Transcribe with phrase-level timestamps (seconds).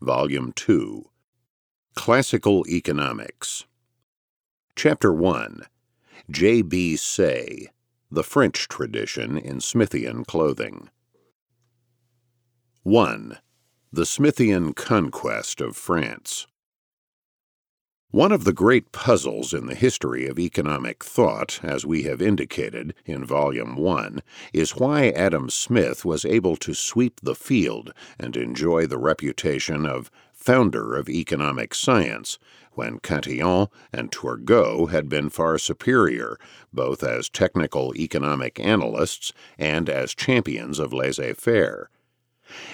[0.00, 1.10] Volume 2.
[1.96, 3.64] Classical Economics.
[4.76, 5.62] Chapter 1
[6.30, 6.94] J.B.
[6.94, 7.68] Say,
[8.08, 10.90] The French Tradition in Smithian Clothing.
[12.84, 13.38] 1.
[13.92, 16.46] The Smithian Conquest of France.
[18.10, 22.94] One of the great puzzles in the history of economic thought, as we have indicated
[23.04, 24.22] in Volume 1,
[24.54, 30.10] is why Adam Smith was able to sweep the field and enjoy the reputation of
[30.32, 32.38] founder of economic science,
[32.72, 36.38] when Cantillon and Turgot had been far superior,
[36.72, 41.90] both as technical economic analysts and as champions of laissez faire.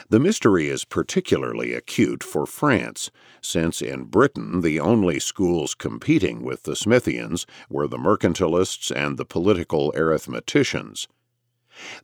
[0.08, 3.10] The mystery is particularly acute for France,
[3.40, 9.24] since in Britain the only schools competing with the Smithians were the mercantilists and the
[9.24, 11.08] political arithmeticians.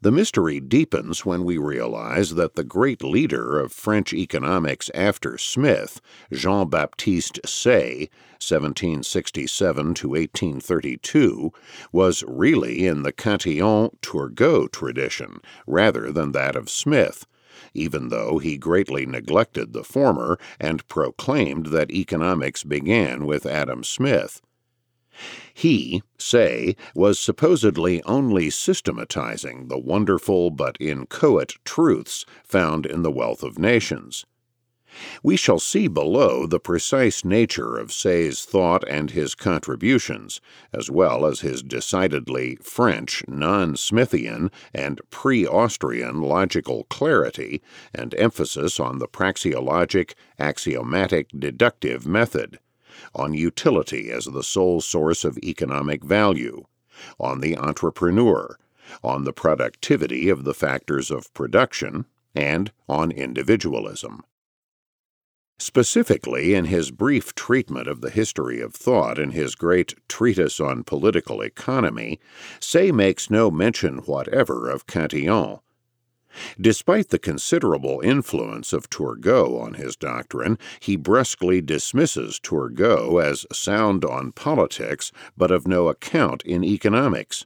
[0.01, 6.01] The mystery deepens when we realize that the great leader of French economics after Smith,
[6.33, 11.53] Jean Baptiste Say, 1767 to 1832,
[11.93, 17.27] was really in the Cantillon Turgot tradition rather than that of Smith
[17.75, 24.41] even though he greatly neglected the former and proclaimed that economics began with Adam Smith.
[25.53, 33.43] He, Say, was supposedly only systematizing the wonderful but inchoate truths found in the wealth
[33.43, 34.25] of nations.
[35.23, 40.41] We shall see below the precise nature of Say's thought and his contributions,
[40.73, 47.63] as well as his decidedly French, non Smithian, and pre Austrian logical clarity
[47.95, 52.59] and emphasis on the praxeologic, axiomatic, deductive method,
[53.15, 56.65] on utility as the sole source of economic value,
[57.21, 58.59] on the entrepreneur,
[59.05, 64.25] on the productivity of the factors of production, and on individualism.
[65.63, 70.85] Specifically, in his brief treatment of the history of thought in his great Treatise on
[70.85, 72.19] Political Economy,
[72.61, 75.59] Say makes no mention whatever of Cantillon.
[76.59, 84.03] Despite the considerable influence of Turgot on his doctrine, he brusquely dismisses Turgot as sound
[84.03, 87.45] on politics but of no account in economics,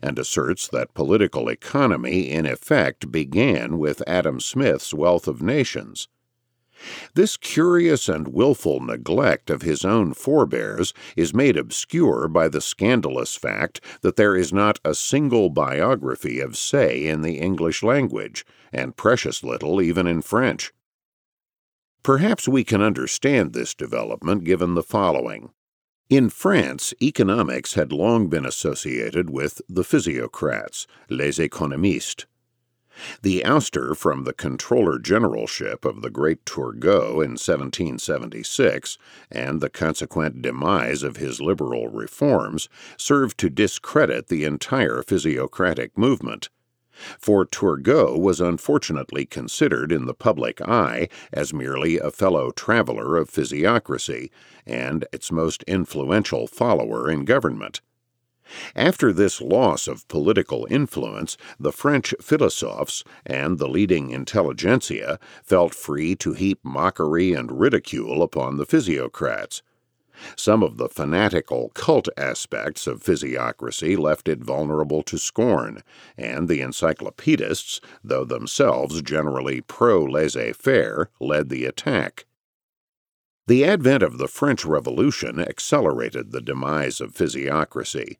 [0.00, 6.06] and asserts that political economy in effect began with Adam Smith's Wealth of Nations.
[7.14, 13.34] This curious and wilful neglect of his own forebears is made obscure by the scandalous
[13.34, 18.96] fact that there is not a single biography of Say in the English language, and
[18.96, 20.72] precious little even in French.
[22.02, 25.50] Perhaps we can understand this development given the following.
[26.08, 32.24] In France, economics had long been associated with the physiocrats, les économistes.
[33.22, 38.98] The ouster from the Controller Generalship of the great Turgot in 1776,
[39.30, 46.48] and the consequent demise of his liberal reforms, served to discredit the entire physiocratic movement.
[47.18, 53.30] For Turgot was unfortunately considered in the public eye as merely a fellow traveler of
[53.30, 54.30] physiocracy,
[54.66, 57.80] and its most influential follower in government.
[58.74, 66.14] After this loss of political influence, the French philosophes and the leading intelligentsia felt free
[66.16, 69.62] to heap mockery and ridicule upon the physiocrats.
[70.34, 75.82] Some of the fanatical cult aspects of physiocracy left it vulnerable to scorn,
[76.16, 82.26] and the encyclopedists, though themselves generally pro laissez faire, led the attack.
[83.46, 88.16] The advent of the French Revolution accelerated the demise of physiocracy.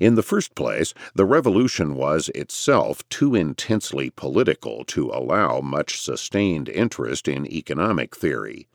[0.00, 6.68] In the first place, the revolution was itself too intensely political to allow much sustained
[6.68, 8.68] interest in economic theory.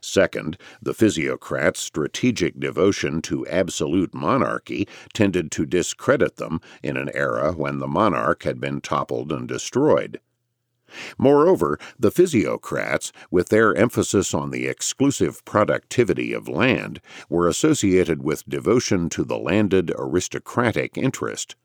[0.00, 7.52] Second, the physiocrats' strategic devotion to absolute monarchy tended to discredit them in an era
[7.52, 10.20] when the monarch had been toppled and destroyed.
[11.18, 18.48] Moreover, the physiocrats, with their emphasis on the exclusive productivity of land, were associated with
[18.48, 21.56] devotion to the landed aristocratic interest.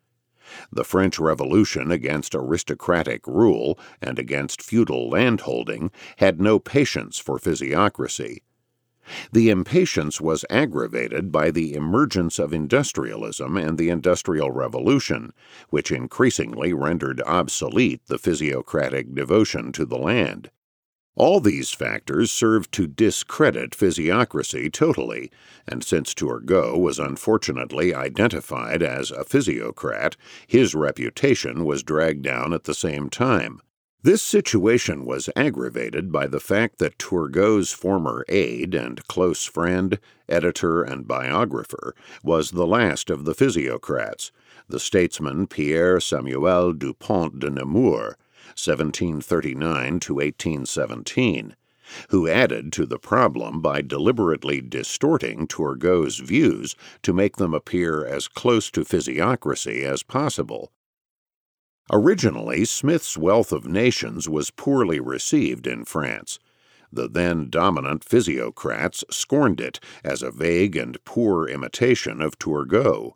[0.72, 8.42] The French Revolution against aristocratic rule and against feudal landholding had no patience for physiocracy.
[9.32, 15.34] The impatience was aggravated by the emergence of industrialism and the Industrial Revolution,
[15.70, 20.52] which increasingly rendered obsolete the physiocratic devotion to the land.
[21.18, 25.32] All these factors served to discredit physiocracy totally,
[25.68, 30.16] and since Turgot was unfortunately identified as a physiocrat,
[30.46, 33.62] his reputation was dragged down at the same time.
[34.04, 39.98] This situation was aggravated by the fact that Turgot's former aide and close friend,
[40.30, 44.32] editor, and biographer was the last of the physiocrats,
[44.70, 48.16] the statesman Pierre Samuel Dupont de Nemours,
[48.56, 51.56] 1739 to 1817,
[52.10, 58.28] who added to the problem by deliberately distorting Turgot's views to make them appear as
[58.28, 60.72] close to physiocracy as possible.
[61.92, 66.38] Originally, Smith's Wealth of Nations was poorly received in France.
[66.92, 73.14] The then dominant physiocrats scorned it as a vague and poor imitation of Turgot.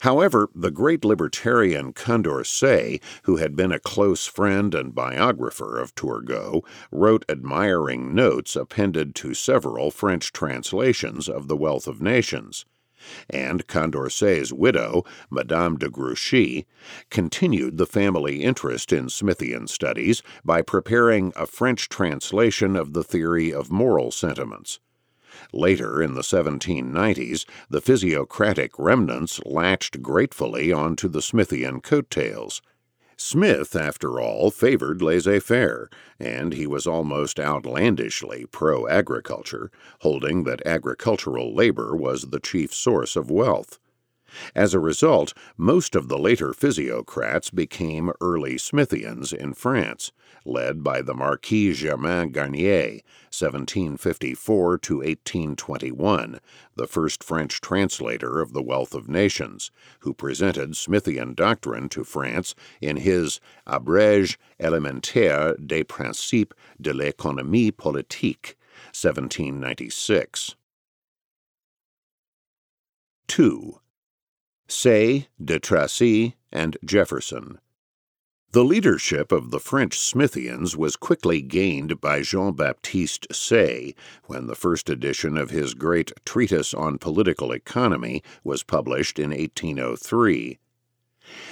[0.00, 6.62] However, the great libertarian Condorcet, who had been a close friend and biographer of Turgot,
[6.90, 12.64] wrote admiring notes appended to several French translations of The Wealth of Nations
[13.30, 16.66] and Condorcet's widow, Madame de Grouchy,
[17.10, 23.52] continued the family interest in Smithian studies by preparing a French translation of the theory
[23.52, 24.80] of moral sentiments.
[25.52, 32.60] Later, in the 1790s, the physiocratic remnants latched gratefully onto the Smithian coattails.
[33.24, 35.88] Smith, after all, favored laissez faire,
[36.18, 39.70] and he was almost outlandishly pro agriculture,
[40.00, 43.78] holding that agricultural labor was the chief source of wealth.
[44.54, 50.12] As a result, most of the later physiocrats became early Smithians in France,
[50.44, 53.00] led by the Marquis Germain Garnier,
[53.30, 56.40] 1754 to 1821,
[56.76, 59.70] the first French translator of The Wealth of Nations,
[60.00, 68.56] who presented Smithian doctrine to France in his Abrégé élémentaire des principes de l'économie politique,
[68.92, 70.56] 1796.
[73.28, 73.81] 2.
[74.74, 77.58] Say, de Tracy, and Jefferson.
[78.52, 84.54] The leadership of the French Smithians was quickly gained by Jean Baptiste Say when the
[84.54, 90.58] first edition of his great Treatise on Political Economy was published in 1803.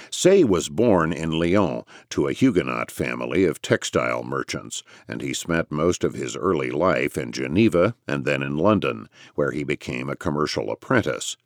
[0.09, 5.71] Say was born in Lyon to a Huguenot family of textile merchants, and he spent
[5.71, 10.15] most of his early life in Geneva and then in London, where he became a
[10.15, 11.37] commercial apprentice.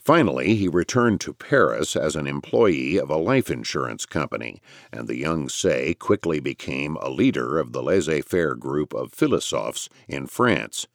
[0.00, 4.60] Finally, he returned to Paris as an employee of a life insurance company,
[4.92, 9.88] and the young Say quickly became a leader of the laissez faire group of philosophes
[10.08, 10.86] in France.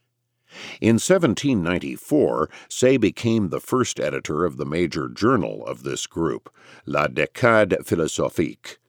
[0.82, 6.52] In 1794, Say became the first editor of the major journal of this group,
[6.86, 8.80] La Décade Philosophique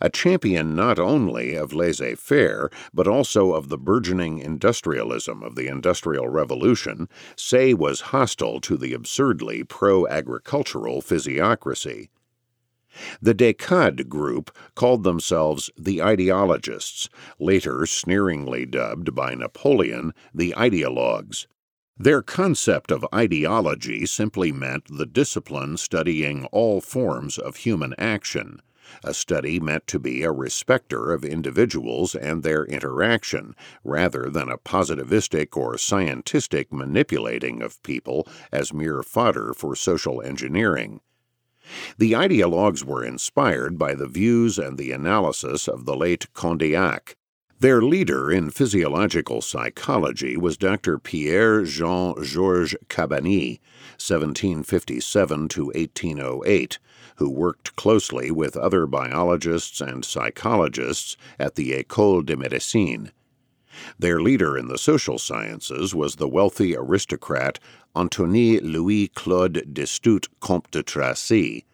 [0.00, 5.66] a champion not only of laissez faire, but also of the burgeoning industrialism of the
[5.66, 12.08] Industrial Revolution, Say was hostile to the absurdly pro agricultural physiocracy.
[13.20, 17.08] The Décade group called themselves the ideologists,
[17.38, 21.46] later sneeringly dubbed by Napoleon the ideologues.
[21.98, 28.60] Their concept of ideology simply meant the discipline studying all forms of human action
[29.02, 34.58] a study meant to be a respecter of individuals and their interaction, rather than a
[34.58, 41.00] positivistic or scientistic manipulating of people as mere fodder for social engineering.
[41.96, 47.16] The ideologues were inspired by the views and the analysis of the late Condillac.
[47.60, 50.98] Their leader in physiological psychology was Dr.
[50.98, 53.60] Pierre Jean Georges Cabanis,
[53.98, 56.78] 1757 to 1808
[57.16, 63.10] who worked closely with other biologists and psychologists at the École de Médecine.
[63.98, 67.58] Their leader in the social sciences was the wealthy aristocrat
[67.94, 71.64] Antoine Louis Claude Destutt Comte de Tracy,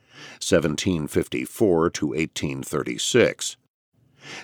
[0.40, 3.56] 1754 to 1836.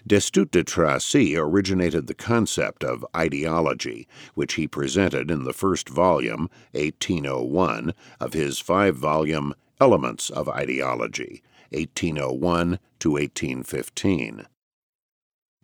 [0.06, 6.48] Destutt de Tracy originated the concept of ideology, which he presented in the first volume,
[6.72, 14.46] 1801, of his five volume Elements of Ideology, 1801 to 1815.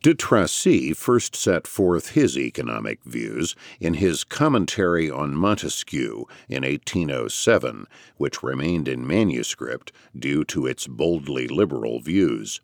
[0.02, 7.86] De Tracy first set forth his economic views in his Commentary on Montesquieu in 1807,
[8.16, 12.60] which remained in manuscript due to its boldly liberal views.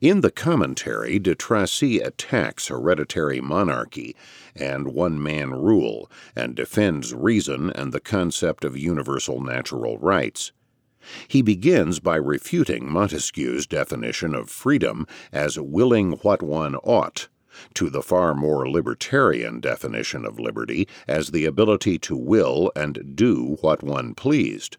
[0.00, 4.16] In the commentary, de Tracy attacks hereditary monarchy
[4.56, 10.52] and one man rule and defends reason and the concept of universal natural rights.
[11.28, 17.28] He begins by refuting Montesquieu's definition of freedom as willing what one ought,
[17.74, 23.58] to the far more libertarian definition of liberty as the ability to will and do
[23.60, 24.78] what one pleased.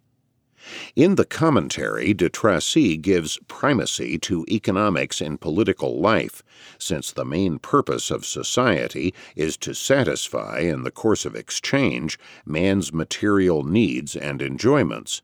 [0.96, 6.44] In the commentary, de Tracy gives primacy to economics in political life,
[6.78, 12.94] since the main purpose of society is to satisfy, in the course of exchange, man's
[12.94, 15.22] material needs and enjoyments.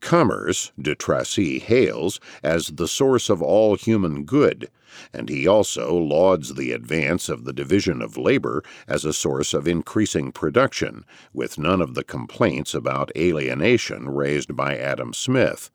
[0.00, 4.70] Commerce, de Tracy hails as the source of all human good,
[5.12, 9.68] and he also lauds the advance of the division of labor as a source of
[9.68, 15.70] increasing production, with none of the complaints about alienation raised by Adam Smith.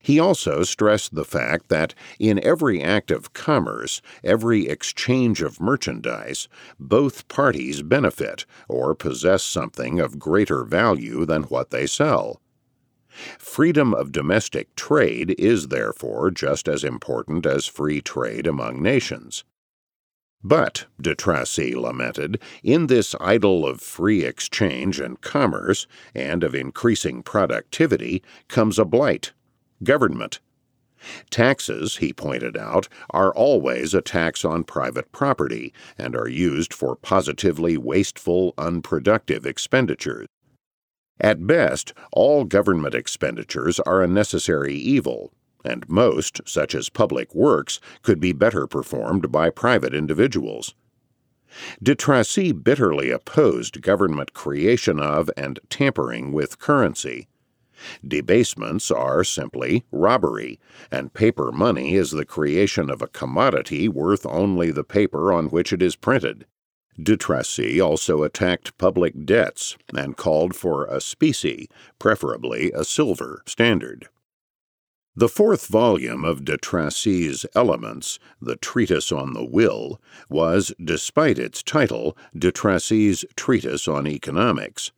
[0.00, 6.48] He also stressed the fact that in every act of commerce, every exchange of merchandise,
[6.78, 12.40] both parties benefit or possess something of greater value than what they sell.
[13.38, 19.44] Freedom of domestic trade is therefore just as important as free trade among nations.
[20.44, 27.22] But, de Tracy lamented, in this idyll of free exchange and commerce, and of increasing
[27.22, 29.32] productivity, comes a blight
[29.82, 30.38] government.
[31.30, 36.96] Taxes, he pointed out, are always a tax on private property and are used for
[36.96, 40.26] positively wasteful, unproductive expenditures.
[41.20, 45.32] At best, all government expenditures are a necessary evil,
[45.64, 50.74] and most, such as public works, could be better performed by private individuals.
[51.82, 57.26] De Tracy bitterly opposed government creation of and tampering with currency.
[58.06, 60.58] Debasements are simply robbery,
[60.90, 65.72] and paper money is the creation of a commodity worth only the paper on which
[65.72, 66.44] it is printed.
[67.00, 74.08] De Tracy also attacked public debts and called for a specie, preferably a silver, standard.
[75.14, 81.62] The fourth volume of de Tracy's Elements, the Treatise on the Will, was, despite its
[81.62, 84.92] title, de Tracy's Treatise on Economics.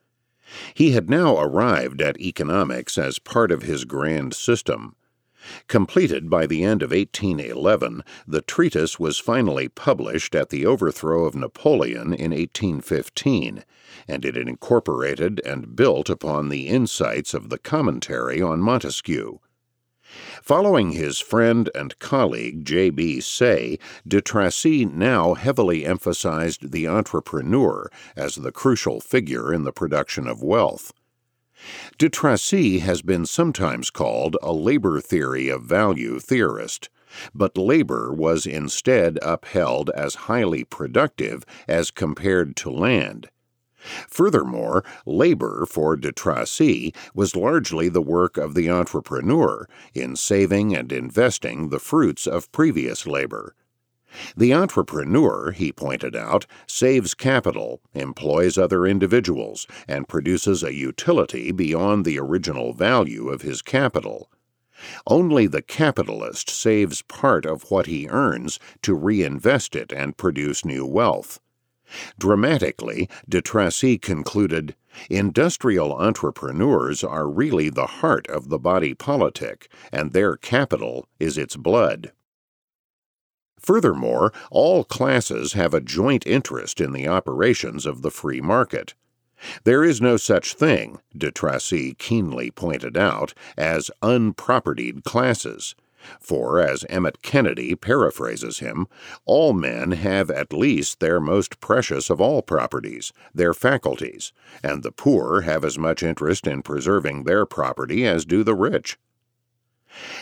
[0.75, 4.95] He had now arrived at economics as part of his grand system,
[5.69, 11.35] Completed by the end of 1811, the treatise was finally published at the overthrow of
[11.35, 13.65] Napoleon in 1815,
[14.07, 19.39] and it incorporated and built upon the insights of the commentary on Montesquieu.
[20.43, 23.21] Following his friend and colleague J.B.
[23.21, 30.27] Say, de Tracy now heavily emphasized the entrepreneur as the crucial figure in the production
[30.27, 30.93] of wealth.
[31.99, 36.88] De Tracy has been sometimes called a labor theory of value theorist,
[37.35, 43.29] but labor was instead upheld as highly productive as compared to land.
[44.09, 50.93] Furthermore, labor for de Tracy was largely the work of the entrepreneur in saving and
[50.93, 53.55] investing the fruits of previous labor.
[54.37, 62.05] The entrepreneur, he pointed out, saves capital, employs other individuals, and produces a utility beyond
[62.05, 64.29] the original value of his capital.
[65.07, 70.87] Only the capitalist saves part of what he earns to reinvest it and produce new
[70.87, 71.38] wealth.
[72.19, 74.75] Dramatically, de Tracy concluded
[75.09, 81.57] Industrial entrepreneurs are really the heart of the body politic, and their capital is its
[81.57, 82.12] blood.
[83.61, 88.95] Furthermore, all classes have a joint interest in the operations of the free market.
[89.64, 95.75] There is no such thing, de Tracy keenly pointed out, as unpropertied classes.
[96.19, 98.87] For, as Emmet Kennedy paraphrases him,
[99.26, 104.93] all men have at least their most precious of all properties, their faculties, and the
[104.93, 108.99] poor have as much interest in preserving their property as do the rich.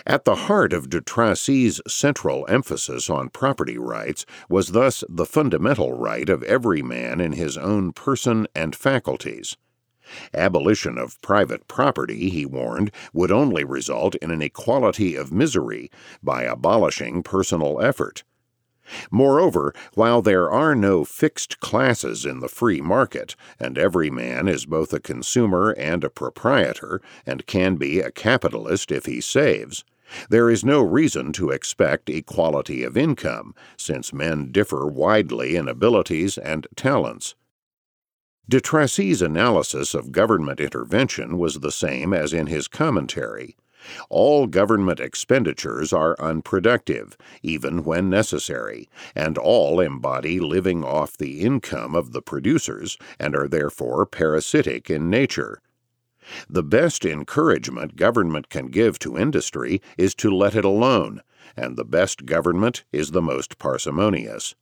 [0.06, 5.92] At the heart of de Tracy's central emphasis on property rights was thus the fundamental
[5.92, 9.56] right of every man in his own person and faculties.
[10.32, 15.90] Abolition of private property, he warned, would only result in an equality of misery
[16.22, 18.24] by abolishing personal effort.
[19.10, 24.66] Moreover, while there are no fixed classes in the free market, and every man is
[24.66, 29.84] both a consumer and a proprietor, and can be a capitalist if he saves,
[30.30, 36.38] there is no reason to expect equality of income, since men differ widely in abilities
[36.38, 37.34] and talents.
[38.48, 43.54] De Tracy's analysis of government intervention was the same as in his commentary.
[44.10, 51.94] All government expenditures are unproductive, even when necessary, and all embody living off the income
[51.94, 55.60] of the producers and are therefore parasitic in nature.
[56.48, 61.22] The best encouragement government can give to industry is to let it alone,
[61.56, 64.54] and the best government is the most parsimonious.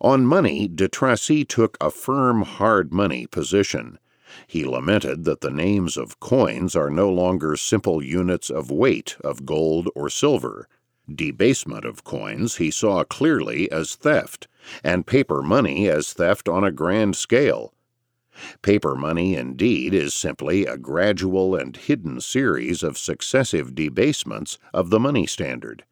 [0.00, 3.98] On money, de Tracy took a firm hard money position
[4.46, 9.44] He lamented that the names of coins are no longer simple units of weight of
[9.44, 10.68] gold or silver.
[11.12, 14.48] Debasement of coins he saw clearly as theft,
[14.82, 17.74] and paper money as theft on a grand scale.
[18.62, 24.98] Paper money, indeed, is simply a gradual and hidden series of successive debasements of the
[24.98, 25.84] money standard.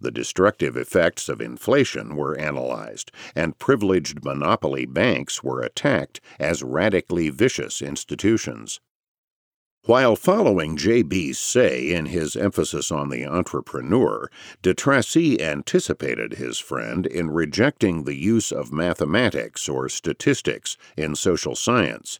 [0.00, 7.30] The destructive effects of inflation were analyzed, and privileged monopoly banks were attacked as radically
[7.30, 8.80] vicious institutions.
[9.86, 11.34] While following J.B.
[11.34, 14.30] Say in his emphasis on the entrepreneur,
[14.62, 21.54] de Tracy anticipated his friend in rejecting the use of mathematics or statistics in social
[21.54, 22.18] science.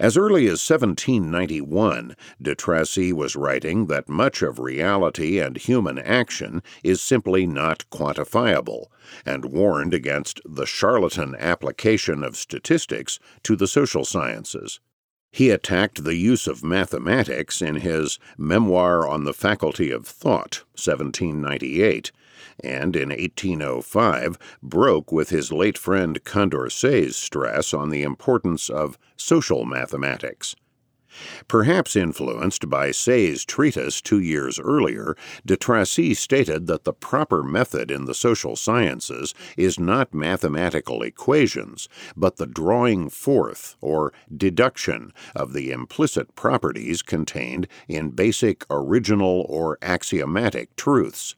[0.00, 6.62] As early as 1791, de Tracy was writing that much of reality and human action
[6.82, 8.86] is simply not quantifiable,
[9.24, 14.80] and warned against the charlatan application of statistics to the social sciences.
[15.30, 22.12] He attacked the use of mathematics in his Memoir on the Faculty of Thought, 1798,
[22.62, 29.64] and in 1805 broke with his late friend Condorcet's stress on the importance of social
[29.64, 30.56] mathematics.
[31.46, 37.90] Perhaps influenced by Say's treatise two years earlier, de Tracy stated that the proper method
[37.90, 45.52] in the social sciences is not mathematical equations, but the drawing forth, or deduction, of
[45.52, 51.34] the implicit properties contained in basic original or axiomatic truths.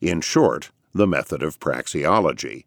[0.00, 2.64] In short, the method of praxeology.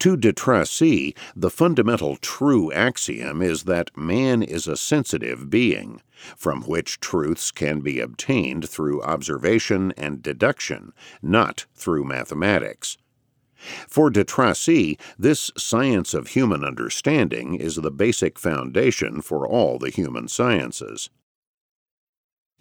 [0.00, 6.02] To de Tracy, the fundamental true axiom is that man is a sensitive being,
[6.36, 10.92] from which truths can be obtained through observation and deduction,
[11.22, 12.98] not through mathematics.
[13.88, 19.90] For de Tracy, this science of human understanding is the basic foundation for all the
[19.90, 21.08] human sciences.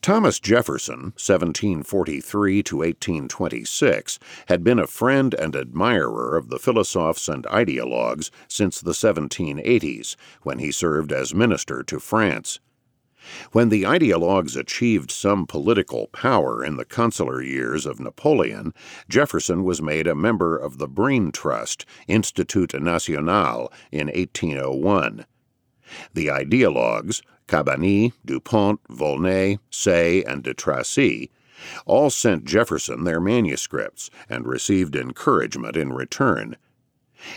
[0.01, 4.17] Thomas Jefferson, 1743 to 1826,
[4.48, 10.58] had been a friend and admirer of the philosophes and ideologues since the 1780s, when
[10.58, 12.60] he served as minister to France.
[13.52, 18.73] When the ideologues achieved some political power in the consular years of Napoleon,
[19.08, 25.28] Jefferson was made a member of the Brain Trust, Institut National, in 1801.
[26.15, 31.29] The ideologues, Cabanis, Dupont, Volney, Say, and de Tracy,
[31.85, 36.55] all sent Jefferson their manuscripts and received encouragement in return.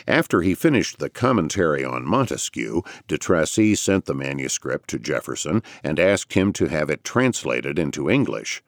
[0.06, 5.98] After he finished the commentary on Montesquieu, de Tracy sent the manuscript to Jefferson and
[5.98, 8.62] asked him to have it translated into English.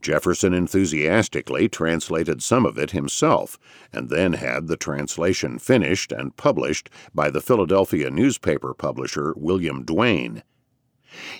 [0.00, 3.58] Jefferson enthusiastically translated some of it himself,
[3.92, 10.42] and then had the translation finished and published by the Philadelphia newspaper publisher William Duane.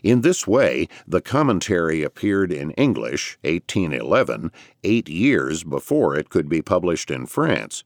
[0.03, 4.51] In this way, the commentary appeared in English, 1811,
[4.85, 7.85] eight years before it could be published in France.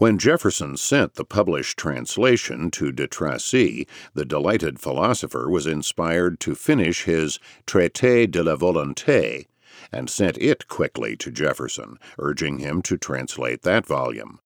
[0.00, 6.54] When Jefferson sent the published translation to de Tracy, the delighted philosopher was inspired to
[6.54, 9.44] finish his Traité de la Volonté,
[9.92, 14.40] and sent it quickly to Jefferson, urging him to translate that volume.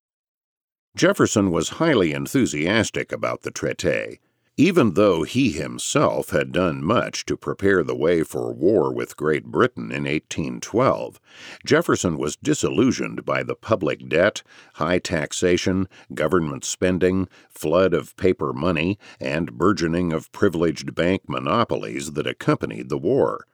[0.95, 4.19] Jefferson was highly enthusiastic about the Traité,
[4.57, 9.45] even though he himself had done much to prepare the way for war with Great
[9.45, 11.19] Britain in 1812,
[11.65, 14.43] Jefferson was disillusioned by the public debt,
[14.75, 22.27] high taxation, government spending, flood of paper money, and burgeoning of privileged bank monopolies that
[22.27, 23.45] accompanied the war.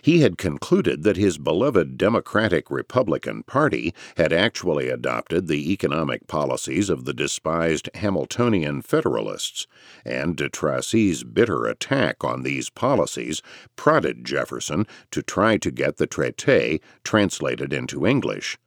[0.00, 6.88] He had concluded that his beloved Democratic Republican Party had actually adopted the economic policies
[6.88, 9.66] of the despised Hamiltonian Federalists,
[10.04, 13.42] and de Tracy's bitter attack on these policies
[13.76, 18.58] prodded Jefferson to try to get the traité translated into English.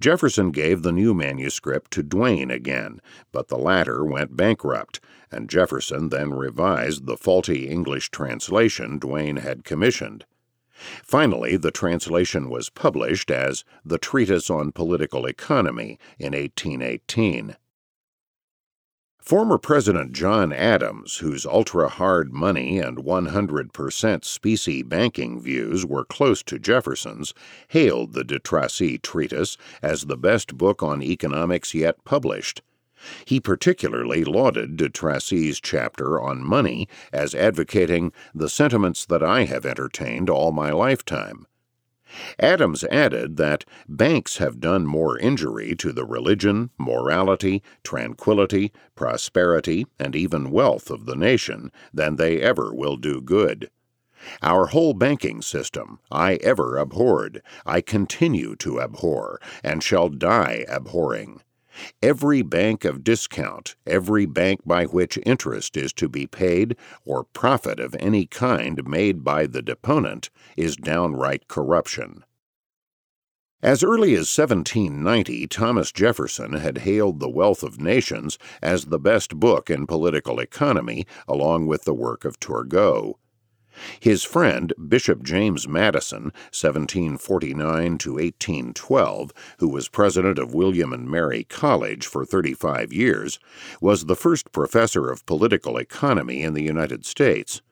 [0.00, 3.00] Jefferson gave the new manuscript to Duane again,
[3.32, 9.64] but the latter went bankrupt, and Jefferson then revised the faulty English translation Duane had
[9.64, 10.24] commissioned.
[11.04, 17.56] Finally, the translation was published as The Treatise on Political Economy in 1818.
[19.30, 26.42] Former President John Adams, whose ultra hard money and 100% specie banking views were close
[26.42, 27.32] to Jefferson's,
[27.68, 32.62] hailed the de Tracy treatise as the best book on economics yet published.
[33.24, 39.64] He particularly lauded de Tracy's chapter on money as advocating the sentiments that I have
[39.64, 41.46] entertained all my lifetime.
[42.38, 50.16] Adams added that banks have done more injury to the religion, morality, tranquility, prosperity, and
[50.16, 53.70] even wealth of the nation than they ever will do good.
[54.42, 61.40] Our whole banking system I ever abhorred, I continue to abhor, and shall die abhorring.
[62.02, 67.80] Every bank of discount, every bank by which interest is to be paid, or profit
[67.80, 72.24] of any kind made by the deponent, is downright corruption.
[73.62, 79.36] As early as 1790, Thomas Jefferson had hailed The Wealth of Nations as the best
[79.36, 83.16] book in political economy, along with the work of Turgot.
[84.00, 91.44] His friend, Bishop James Madison, 1749 to 1812, who was president of William and Mary
[91.44, 93.38] College for 35 years,
[93.80, 97.62] was the first professor of political economy in the United States.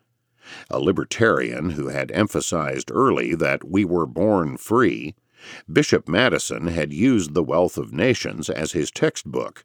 [0.70, 5.14] A libertarian who had emphasized early that we were born free,
[5.70, 9.64] Bishop Madison had used The Wealth of Nations as his textbook.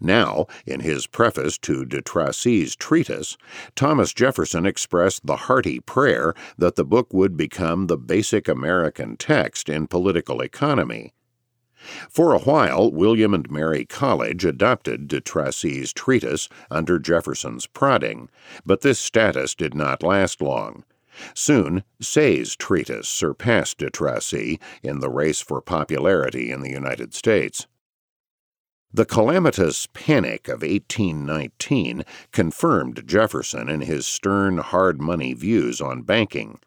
[0.00, 3.36] Now, in his preface to de Tracy's treatise,
[3.74, 9.68] Thomas Jefferson expressed the hearty prayer that the book would become the basic American text
[9.68, 11.12] in political economy.
[12.10, 18.28] For a while, William and Mary College adopted de Tracy's treatise under Jefferson's prodding,
[18.66, 20.84] but this status did not last long.
[21.34, 27.66] Soon, Say's treatise surpassed de Tracy in the race for popularity in the United States.
[28.92, 36.58] The calamitous panic of 1819 confirmed Jefferson in his stern, hard money views on banking.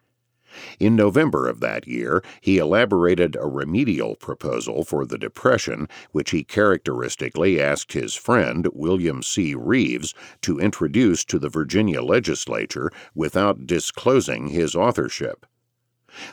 [0.80, 6.44] In November of that year, he elaborated a remedial proposal for the Depression, which he
[6.44, 9.54] characteristically asked his friend, William C.
[9.54, 15.44] Rives, to introduce to the Virginia legislature without disclosing his authorship.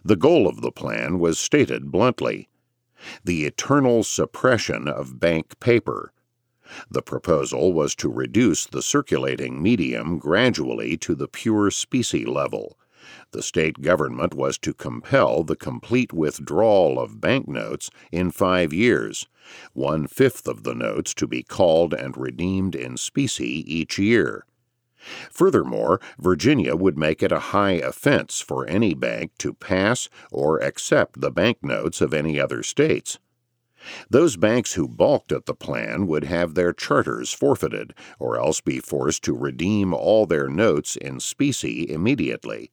[0.06, 2.48] The goal of the plan was stated bluntly
[3.24, 6.14] the eternal suppression of bank paper.
[6.90, 12.78] The proposal was to reduce the circulating medium gradually to the pure specie level
[13.32, 19.28] the state government was to compel the complete withdrawal of banknotes in five years,
[19.74, 24.46] one fifth of the notes to be called and redeemed in specie each year.
[25.32, 31.22] Furthermore, Virginia would make it a high offense for any bank to pass or accept
[31.22, 33.18] the banknotes of any other states.
[34.10, 38.80] Those banks who balked at the plan would have their charters forfeited, or else be
[38.80, 42.72] forced to redeem all their notes in specie immediately.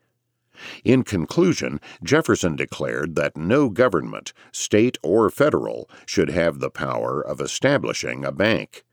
[0.84, 7.40] In conclusion, Jefferson declared that no government, state or federal, should have the power of
[7.40, 8.84] establishing a bank.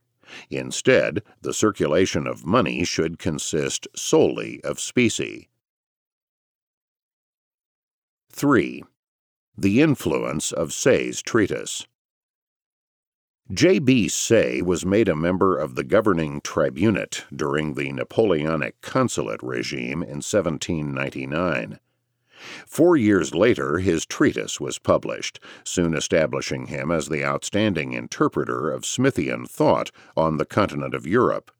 [0.50, 5.50] Instead, the circulation of money should consist solely of specie.
[8.32, 8.84] 3.
[9.58, 11.88] The influence of Say's treatise.
[13.54, 14.08] J.B.
[14.08, 20.22] Say was made a member of the governing tribunate during the Napoleonic consulate regime in
[20.24, 21.80] 1799.
[22.68, 28.84] Four years later, his treatise was published, soon establishing him as the outstanding interpreter of
[28.84, 31.52] Smithian thought on the continent of Europe.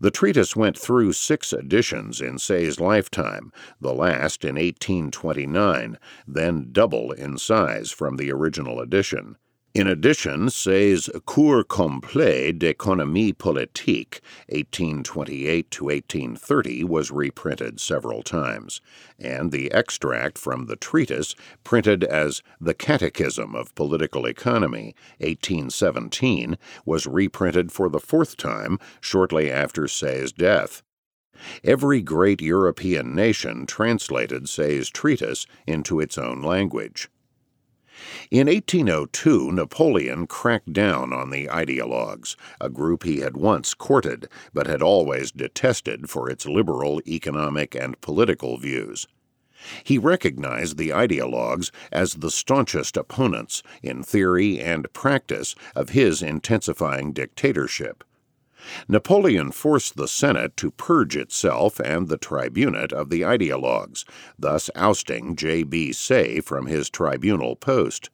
[0.00, 7.12] The treatise went through six editions in Say's lifetime, the last in 1829, then double
[7.12, 9.36] in size from the original edition.
[9.74, 18.82] In addition, Say's Cours complet d'économie politique, 1828 to 1830, was reprinted several times,
[19.18, 27.06] and the extract from the treatise, printed as The Catechism of Political Economy, 1817, was
[27.06, 30.82] reprinted for the fourth time shortly after Say's death.
[31.64, 37.08] Every great European nation translated Say's treatise into its own language.
[38.30, 44.66] In 1802, Napoleon cracked down on the ideologues, a group he had once courted but
[44.66, 49.06] had always detested for its liberal economic and political views.
[49.84, 57.12] He recognized the ideologues as the staunchest opponents, in theory and practice, of his intensifying
[57.12, 58.02] dictatorship.
[58.88, 64.04] Napoleon forced the Senate to purge itself and the tribunate of the ideologues,
[64.38, 65.92] thus ousting J.B.
[65.92, 68.10] Say from his tribunal post.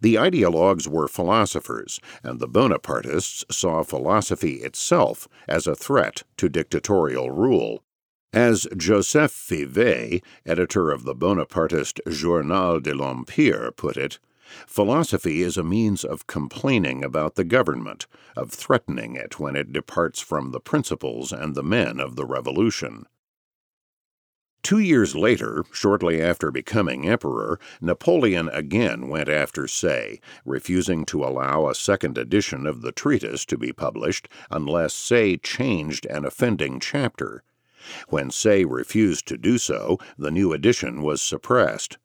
[0.00, 7.30] The ideologues were philosophers, and the Bonapartists saw philosophy itself as a threat to dictatorial
[7.30, 7.82] rule.
[8.32, 14.18] As Joseph Fiévée, editor of the Bonapartist Journal de l'Empire, put it,
[14.66, 18.06] Philosophy is a means of complaining about the government,
[18.36, 23.06] of threatening it when it departs from the principles and the men of the revolution.
[24.62, 31.68] Two years later, shortly after becoming emperor, Napoleon again went after Say, refusing to allow
[31.68, 37.44] a second edition of the treatise to be published unless Say changed an offending chapter.
[38.08, 41.98] When Say refused to do so, the new edition was suppressed.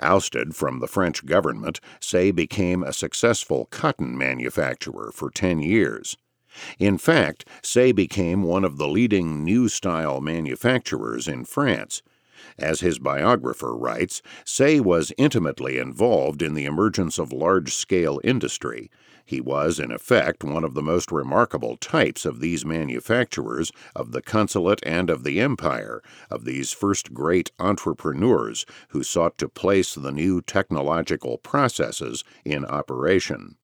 [0.00, 6.16] Ousted from the French government, Say became a successful cotton manufacturer for ten years.
[6.78, 12.02] In fact, Say became one of the leading new style manufacturers in France.
[12.58, 18.90] As his biographer writes, Say was intimately involved in the emergence of large scale industry.
[19.24, 24.22] He was, in effect, one of the most remarkable types of these manufacturers of the
[24.22, 30.12] consulate and of the empire, of these first great entrepreneurs who sought to place the
[30.12, 33.56] new technological processes in operation.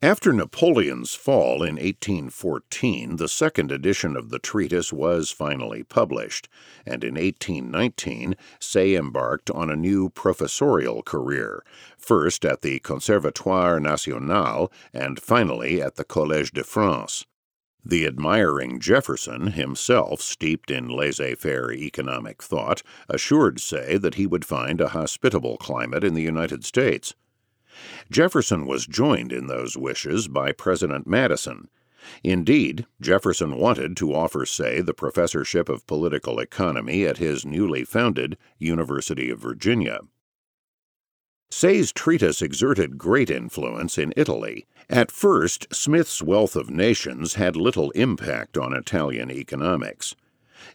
[0.00, 6.48] After Napoleon's fall in 1814, the second edition of the treatise was finally published,
[6.86, 11.64] and in 1819 Say embarked on a new professorial career,
[11.96, 17.26] first at the Conservatoire National and finally at the Collège de France.
[17.84, 24.44] The admiring Jefferson, himself steeped in laissez faire economic thought, assured Say that he would
[24.44, 27.14] find a hospitable climate in the United States.
[28.10, 31.68] Jefferson was joined in those wishes by President Madison.
[32.22, 38.38] Indeed, Jefferson wanted to offer Say the professorship of political economy at his newly founded
[38.58, 40.00] University of Virginia.
[41.50, 44.66] Say's treatise exerted great influence in Italy.
[44.90, 50.14] At first, Smith's Wealth of Nations had little impact on Italian economics.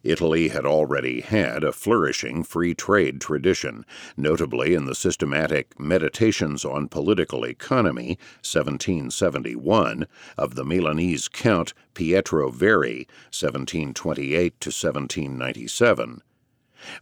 [0.04, 6.88] Italy had already had a flourishing free trade tradition, notably in the systematic Meditations on
[6.88, 16.22] Political Economy, 1771, of the Milanese Count Pietro Verri, 1728 to 1797.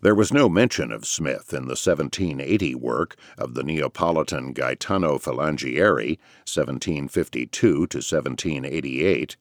[0.01, 6.19] There was no mention of Smith in the 1780 work of the Neapolitan Gaetano Filangieri,
[6.45, 9.37] 1752 to 1788,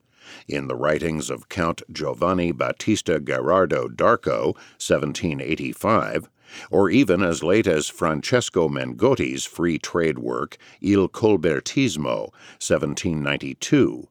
[0.48, 6.28] in the writings of Count Giovanni Battista Gherardo d'Arco, 1785,
[6.70, 14.08] or even as late as Francesco Mengotti's free trade work Il Colbertismo, 1792,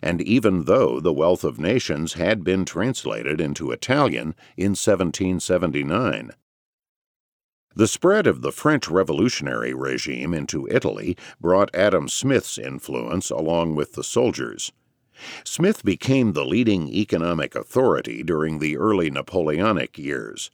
[0.00, 6.32] and even though The Wealth of Nations had been translated into Italian in 1779.
[7.74, 13.94] The spread of the French revolutionary regime into Italy brought Adam Smith's influence along with
[13.94, 14.72] the soldiers.
[15.44, 20.50] Smith became the leading economic authority during the early Napoleonic years.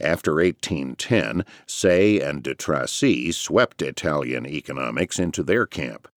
[0.00, 6.08] After 1810, Say and de Tracy swept Italian economics into their camp.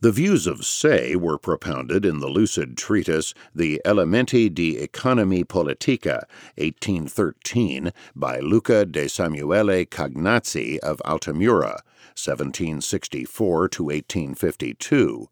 [0.00, 6.26] The views of Say were propounded in the lucid treatise The Elementi di Economia Politica,
[6.56, 11.80] 1813, by Luca de Samuele Cagnazzi of Altamura,
[12.16, 15.30] 1764 to 1852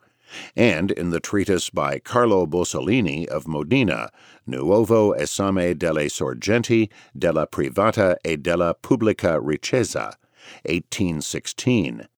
[0.56, 4.10] and in the treatise by Carlo Bosellini of Modena,
[4.46, 10.16] Nuovo Esame delle Sorgenti della Privata e della Pubblica Ricchezza,
[10.64, 12.08] 1816,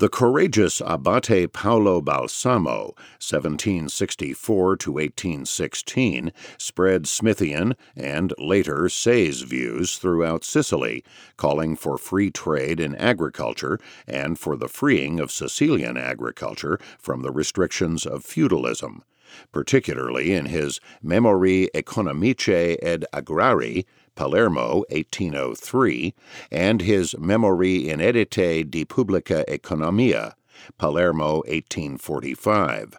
[0.00, 10.42] the courageous Abate Paolo Balsamo, 1764 to 1816, spread Smithian and later Say's views throughout
[10.42, 11.04] Sicily,
[11.36, 17.30] calling for free trade in agriculture and for the freeing of Sicilian agriculture from the
[17.30, 19.04] restrictions of feudalism
[19.52, 23.84] particularly in his Memorie Economiche ed Agrarie,
[24.20, 26.12] Palermo, 1803,
[26.50, 30.34] and his Memorie inedite di Pubblica Economia,
[30.76, 32.98] Palermo, 1845.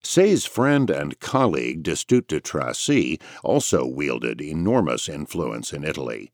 [0.00, 6.30] Say's friend and colleague Destutt de Tracy also wielded enormous influence in Italy.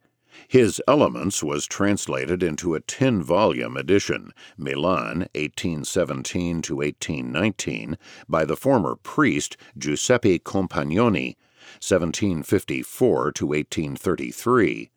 [0.46, 7.96] His Elements was translated into a 10 volume edition, Milan, 1817 to 1819,
[8.28, 11.36] by the former priest Giuseppe Compagnoni,
[11.80, 14.90] 1754 to 1833.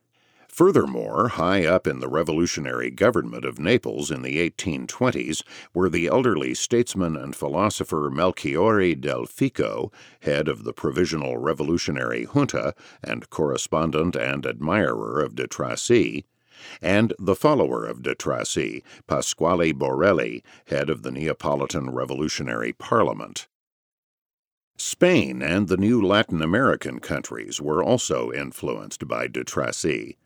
[0.57, 6.55] Furthermore, high up in the revolutionary government of Naples in the 1820s were the elderly
[6.55, 15.21] statesman and philosopher Melchiorre Delfico, head of the Provisional Revolutionary Junta and correspondent and admirer
[15.21, 16.25] of de Tracy,
[16.81, 23.47] and the follower of de Tracy, Pasquale Borelli, head of the Neapolitan Revolutionary Parliament.
[24.79, 30.17] Spain and the new Latin American countries were also influenced by de Tracy.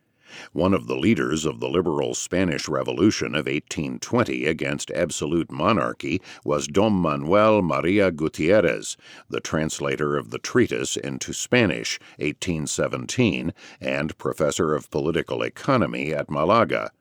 [0.51, 6.67] One of the leaders of the liberal Spanish Revolution of 1820 against absolute monarchy was
[6.67, 8.97] Dom Manuel Maria Gutierrez,
[9.29, 16.91] the translator of the treatise into Spanish, 1817, and professor of political economy at Malaga.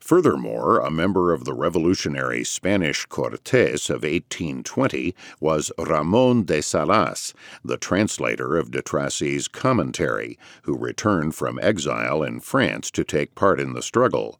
[0.00, 7.76] Furthermore, a member of the revolutionary Spanish Cortes of 1820 was Ramon de Salas, the
[7.76, 13.74] translator of de Tracy's commentary, who returned from exile in France to take part in
[13.74, 14.38] the struggle.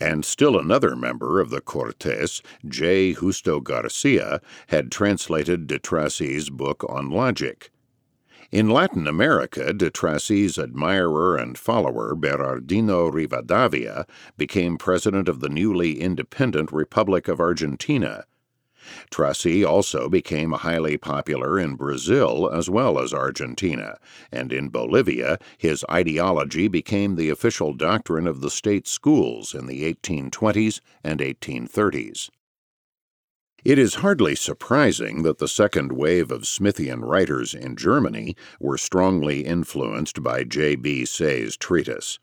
[0.00, 3.14] And still another member of the Cortes, J.
[3.14, 7.71] Justo Garcia, had translated de Tracy's book on logic.
[8.52, 15.98] In Latin America, de Tracy's admirer and follower Bernardino Rivadavia became president of the newly
[15.98, 18.26] independent Republic of Argentina.
[19.10, 23.98] Tracy also became highly popular in Brazil as well as Argentina,
[24.30, 29.82] and in Bolivia his ideology became the official doctrine of the state schools in the
[29.94, 32.28] 1820s and 1830s.
[33.64, 39.44] It is hardly surprising that the second wave of Smithian writers in Germany were strongly
[39.44, 41.04] influenced by J.B.
[41.04, 42.18] Say's treatise.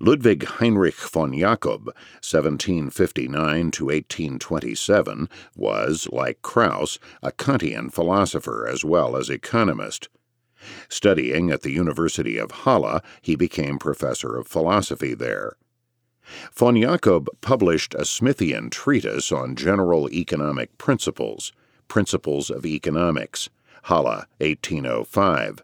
[0.00, 1.86] Ludwig Heinrich von Jakob,
[2.20, 10.10] 1759 to 1827, was, like Kraus, a Kantian philosopher as well as economist.
[10.90, 15.56] Studying at the University of Halle, he became professor of philosophy there.
[16.52, 21.52] Von Jakob published a Smithian treatise on general economic principles,
[21.88, 23.48] Principles of Economics,
[23.84, 25.62] Halle, 1805.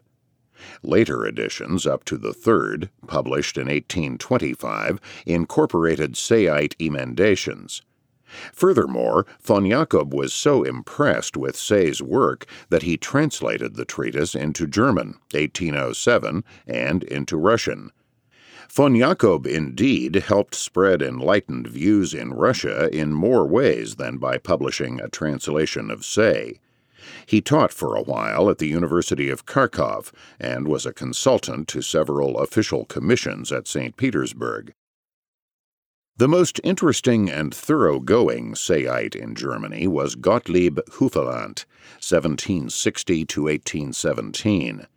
[0.81, 7.81] Later editions, up to the third, published in 1825, incorporated Sayite emendations.
[8.53, 14.65] Furthermore, von Jakob was so impressed with Say's work that he translated the treatise into
[14.65, 17.91] German, 1807, and into Russian,
[18.73, 24.99] Von Jakob indeed helped spread enlightened views in Russia in more ways than by publishing
[24.99, 26.59] a translation of Say.
[27.27, 31.83] He taught for a while at the University of Kharkov and was a consultant to
[31.83, 33.95] several official commissions at St.
[33.95, 34.73] Petersburg.
[36.17, 41.65] The most interesting and thoroughgoing Sayite in Germany was Gottlieb Hufeland,
[42.01, 44.87] 1760 to 1817.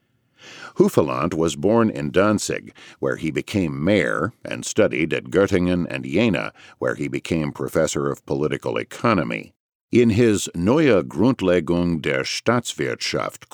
[0.77, 6.53] Hufeland was born in Danzig, where he became mayor, and studied at Göttingen and Jena,
[6.79, 9.55] where he became professor of political economy.
[9.91, 13.49] In his Neue Grundlegung der Staatswirtschaft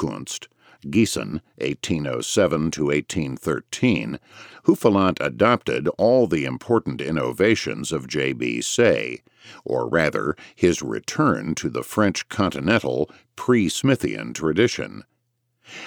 [0.84, 4.18] Gießen, 1807 to 1813,
[4.64, 8.62] Hufeland adopted all the important innovations of J.B.
[8.62, 9.22] Say,
[9.64, 15.04] or rather, his return to the French continental pre Smithian tradition.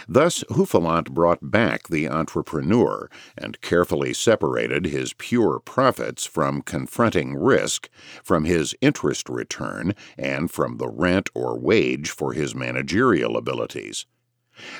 [0.07, 7.89] Thus, Hufeland brought back the entrepreneur and carefully separated his pure profits from confronting risk,
[8.23, 14.05] from his interest return, and from the rent or wage for his managerial abilities.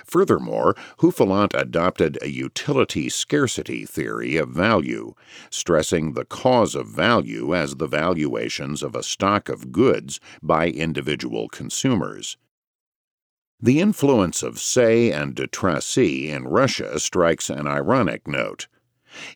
[0.06, 5.14] Furthermore, Hufeland adopted a utility scarcity theory of value,
[5.50, 11.50] stressing the cause of value as the valuations of a stock of goods by individual
[11.50, 12.38] consumers.
[13.62, 18.68] The influence of Say and de Tracy in Russia strikes an ironic note.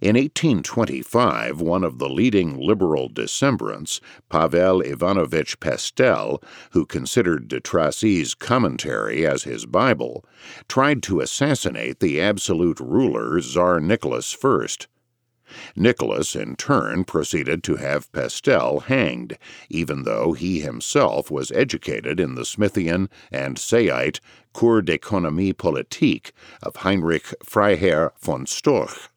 [0.01, 8.35] In 1825, one of the leading liberal Decembrists, Pavel Ivanovich Pestel, who considered de Tracy's
[8.35, 10.25] commentary as his Bible,
[10.67, 14.67] tried to assassinate the absolute ruler Tsar Nicholas I.
[15.75, 19.37] Nicholas, in turn, proceeded to have Pestel hanged,
[19.69, 24.19] even though he himself was educated in the Smithian and Sayite
[24.53, 26.31] Cours d'économie politique
[26.61, 29.09] of Heinrich Freiherr von Storch.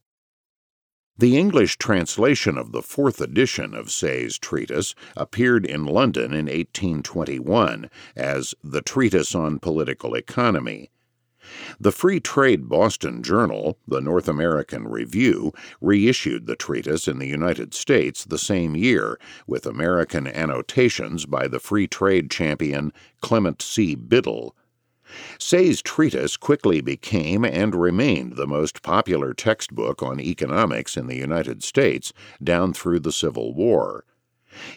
[1.18, 7.90] The English translation of the fourth edition of Say's treatise appeared in London in 1821
[8.16, 10.90] as The Treatise on Political Economy
[11.81, 17.74] the Free Trade Boston Journal, the North American Review, reissued the treatise in the United
[17.74, 23.94] States the same year with American annotations by the free trade champion Clement C.
[23.94, 24.55] Biddle.
[25.38, 31.62] Say's treatise quickly became and remained the most popular textbook on economics in the United
[31.62, 34.05] States down through the Civil War.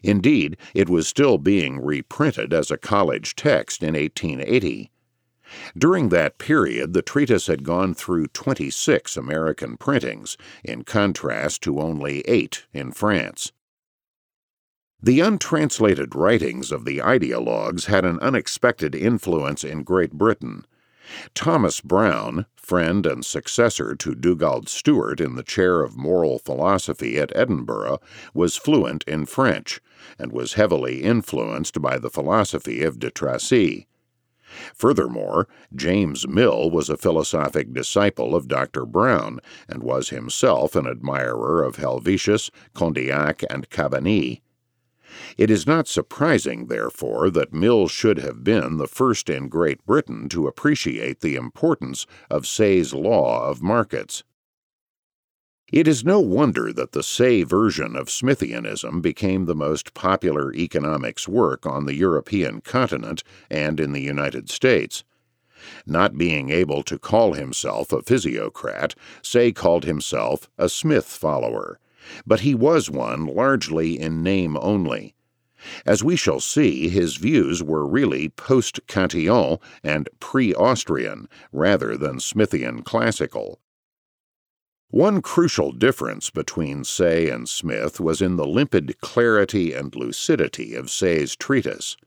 [0.03, 4.91] Indeed, it was still being reprinted as a college text in 1880.
[5.77, 12.21] During that period, the treatise had gone through 26 American printings, in contrast to only
[12.21, 13.51] eight in France.
[15.01, 20.65] The untranslated writings of the ideologues had an unexpected influence in Great Britain.
[21.35, 27.31] Thomas Brown, friend and successor to Dugald Stewart in the chair of moral philosophy at
[27.35, 27.99] Edinburgh,
[28.33, 29.79] was fluent in French,
[30.17, 33.85] and was heavily influenced by the philosophy of de Tracy.
[34.73, 38.85] Furthermore, James Mill was a philosophic disciple of Dr.
[38.85, 44.41] Brown and was himself an admirer of Helvetius, Condillac, and Cabanis.
[45.37, 50.27] It is not surprising, therefore, that Mill should have been the first in Great Britain
[50.29, 54.23] to appreciate the importance of Say's law of markets.
[55.71, 61.27] It is no wonder that the Say version of Smithianism became the most popular economics
[61.27, 65.03] work on the European continent and in the United States.
[65.87, 68.93] Not being able to call himself a physiocrat,
[69.23, 71.79] Say called himself a Smith follower,
[72.27, 75.15] but he was one largely in name only.
[75.83, 82.19] As we shall see, his views were really post Cantillon and pre Austrian rather than
[82.19, 83.59] Smithian classical.
[84.95, 90.89] One crucial difference between Say and Smith was in the limpid clarity and lucidity of
[90.89, 91.97] Say's treatise.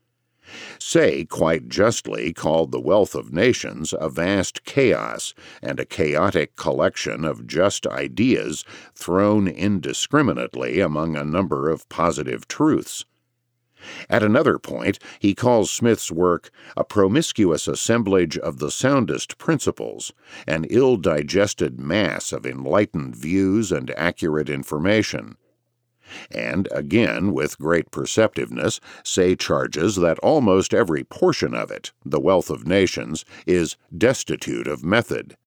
[0.79, 7.25] Say quite justly called the wealth of nations a vast chaos and a chaotic collection
[7.25, 8.65] of just ideas
[8.95, 13.05] thrown indiscriminately among a number of positive truths.
[14.09, 20.11] At another point, he calls Smith's work a promiscuous assemblage of the soundest principles,
[20.47, 25.37] an ill digested mass of enlightened views and accurate information.
[26.31, 32.49] And again, with great perceptiveness, Say charges that almost every portion of it, the wealth
[32.49, 35.37] of nations, is destitute of method.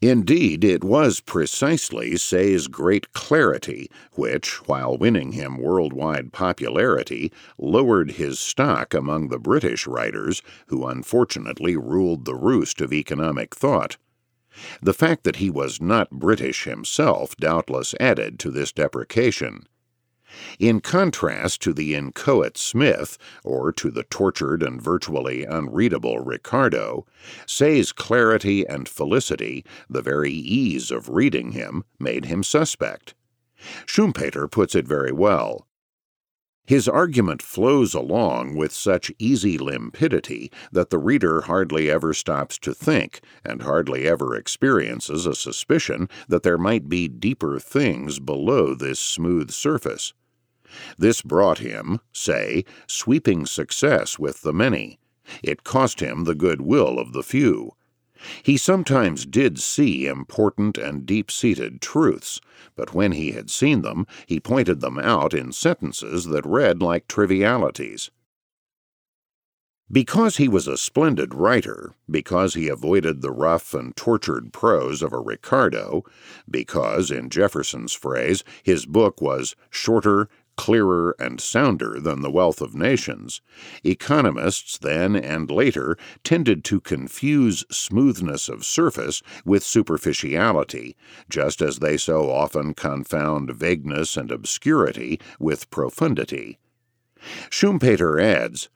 [0.00, 8.38] Indeed, it was precisely Say's great clarity which, while winning him worldwide popularity, lowered his
[8.38, 13.96] stock among the British writers who unfortunately ruled the roost of economic thought.
[14.80, 19.66] The fact that he was not British himself doubtless added to this deprecation.
[20.58, 27.06] In contrast to the inchoate Smith, or to the tortured and virtually unreadable Ricardo,
[27.46, 33.14] Say's clarity and felicity, the very ease of reading him, made him suspect.
[33.86, 35.67] Schumpeter puts it very well.
[36.68, 42.74] His argument flows along with such easy limpidity that the reader hardly ever stops to
[42.74, 49.00] think, and hardly ever experiences a suspicion that there might be deeper things below this
[49.00, 50.12] smooth surface.
[50.98, 54.98] This brought him, say, sweeping success with the many.
[55.42, 57.72] It cost him the goodwill of the few.
[58.42, 62.40] He sometimes did see important and deep seated truths,
[62.76, 67.08] but when he had seen them, he pointed them out in sentences that read like
[67.08, 68.10] trivialities.
[69.90, 75.14] Because he was a splendid writer, because he avoided the rough and tortured prose of
[75.14, 76.04] a Ricardo,
[76.50, 80.28] because, in Jefferson's phrase, his book was shorter,
[80.58, 83.40] clearer and sounder than the wealth of nations,
[83.84, 90.96] economists then and later tended to confuse smoothness of surface with superficiality,
[91.30, 96.58] just as they so often confound vagueness and obscurity with profundity.
[97.48, 98.68] Schumpeter adds,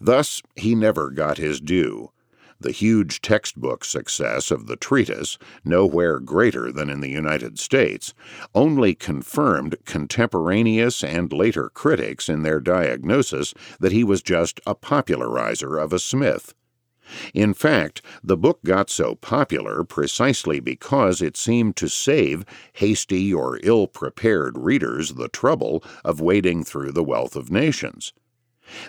[0.00, 2.10] Thus he never got his due
[2.60, 8.14] the huge textbook success of the treatise, nowhere greater than in the United States,
[8.54, 15.78] only confirmed contemporaneous and later critics in their diagnosis that he was just a popularizer
[15.78, 16.54] of a Smith.
[17.34, 22.44] In fact, the book got so popular precisely because it seemed to save
[22.74, 28.12] hasty or ill prepared readers the trouble of wading through the wealth of nations.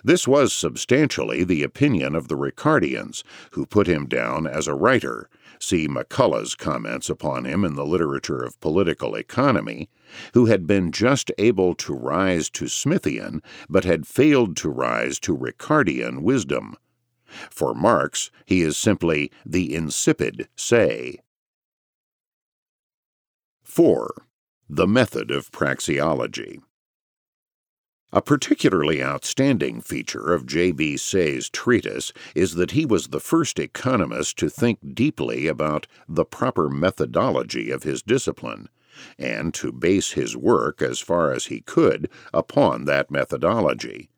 [0.04, 5.30] This was substantially the opinion of the Ricardians, who put him down as a writer.
[5.60, 9.90] See McCulloch's comments upon him in the literature of political economy,
[10.34, 15.38] who had been just able to rise to Smithian, but had failed to rise to
[15.38, 16.76] Ricardian wisdom.
[17.50, 21.20] For Marx, he is simply the insipid Say.
[23.64, 24.26] 4.
[24.70, 26.62] The Method of Praxeology.
[28.14, 30.98] A particularly outstanding feature of J.B.
[30.98, 36.68] Say's treatise is that he was the first economist to think deeply about the proper
[36.68, 38.68] methodology of his discipline,
[39.18, 44.10] and to base his work, as far as he could, upon that methodology.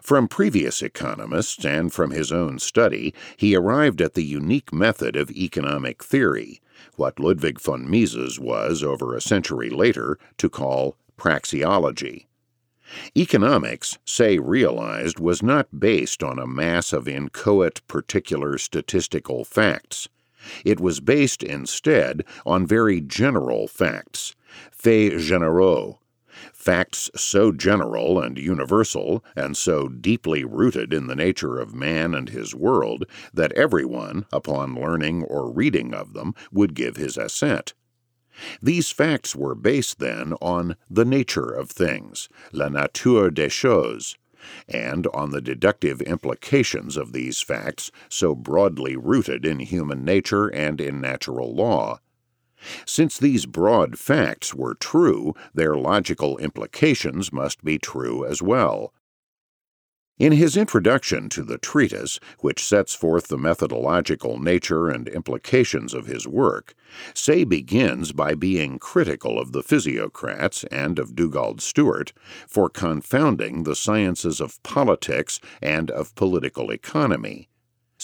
[0.00, 5.30] From previous economists and from his own study, he arrived at the unique method of
[5.32, 6.60] economic theory,
[6.94, 12.26] what Ludwig von Mises was, over a century later, to call praxeology.
[13.16, 20.08] Economics, Say realized, was not based on a mass of inchoate particular statistical facts.
[20.64, 24.34] It was based instead on very general facts,
[24.70, 25.98] faits généraux,
[26.52, 32.28] facts so general and universal, and so deeply rooted in the nature of man and
[32.28, 37.74] his world, that everyone, upon learning or reading of them, would give his assent.
[38.62, 44.16] These facts were based, then, on the nature of things, la nature des choses,
[44.68, 50.80] and on the deductive implications of these facts so broadly rooted in human nature and
[50.80, 52.00] in natural law.
[52.86, 58.92] Since these broad facts were true, their logical implications must be true as well.
[60.18, 66.06] In his introduction to the treatise, which sets forth the methodological nature and implications of
[66.06, 66.74] his work,
[67.14, 72.12] Say begins by being critical of the physiocrats and of Dugald Stewart
[72.46, 77.48] for confounding the sciences of politics and of political economy,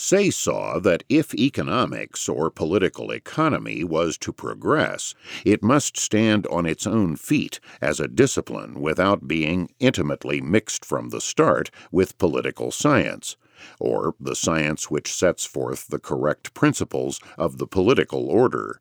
[0.01, 5.13] Say saw that if economics or political economy was to progress,
[5.45, 11.09] it must stand on its own feet as a discipline without being intimately mixed from
[11.09, 13.37] the start with political science,
[13.81, 18.81] or the science which sets forth the correct principles of the political order.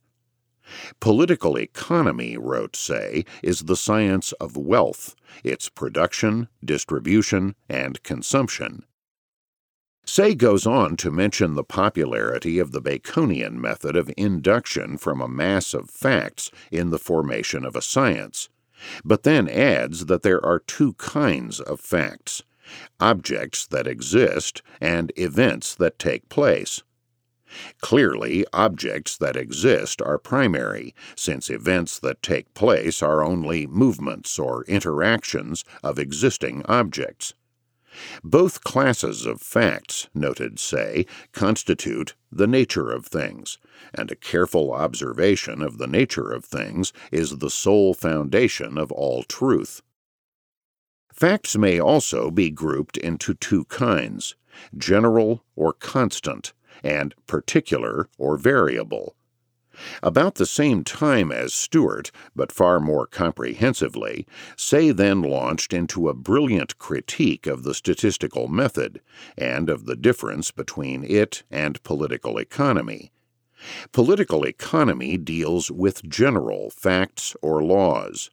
[0.99, 8.85] Political economy, wrote Say, is the science of wealth, its production, distribution, and consumption.
[10.09, 15.27] Say goes on to mention the popularity of the Baconian method of induction from a
[15.27, 18.47] mass of facts in the formation of a science,
[19.03, 22.41] but then adds that there are two kinds of facts
[23.01, 26.83] objects that exist and events that take place.
[27.81, 34.63] Clearly, objects that exist are primary, since events that take place are only movements or
[34.65, 37.33] interactions of existing objects.
[38.23, 43.57] Both classes of facts, noted Say, constitute the nature of things,
[43.93, 49.23] and a careful observation of the nature of things is the sole foundation of all
[49.23, 49.81] truth.
[51.11, 54.35] Facts may also be grouped into two kinds
[54.77, 59.15] general or constant, and particular or variable.
[60.01, 64.25] About the same time as Stewart, but far more comprehensively,
[64.55, 69.01] Say then launched into a brilliant critique of the statistical method
[69.37, 73.11] and of the difference between it and political economy.
[73.91, 78.29] Political economy deals with general facts or laws.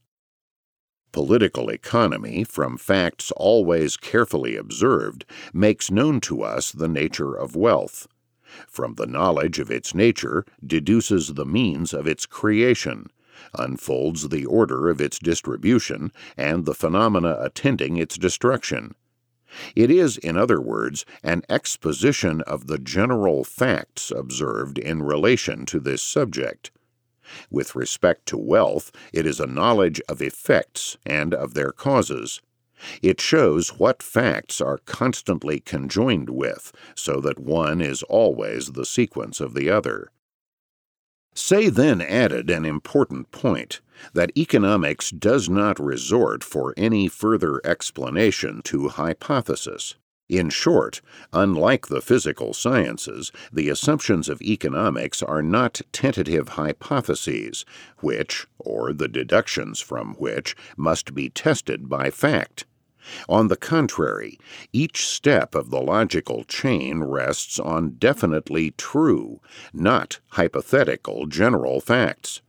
[1.13, 8.09] Political economy, from facts always carefully observed, makes known to us the nature of wealth
[8.69, 13.11] from the knowledge of its nature, deduces the means of its creation,
[13.59, 18.95] unfolds the order of its distribution, and the phenomena attending its destruction.
[19.77, 25.79] It is, in other words, an exposition of the general facts observed in relation to
[25.79, 26.71] this subject.
[27.51, 32.41] With respect to wealth, it is a knowledge of effects and of their causes.
[33.03, 39.41] It shows what facts are constantly conjoined with, so that one is always the sequence
[39.41, 40.11] of the other.
[41.35, 43.81] Say then added an important point
[44.13, 49.97] that economics does not resort for any further explanation to hypothesis.
[50.29, 51.03] In short,
[51.35, 57.67] unlike the physical sciences, the assumptions of economics are not tentative hypotheses,
[57.99, 62.65] which, or the deductions from which, must be tested by fact.
[63.29, 64.39] On the contrary,
[64.73, 69.43] each step of the logical chain rests on definitely true,
[69.75, 72.41] not hypothetical general facts.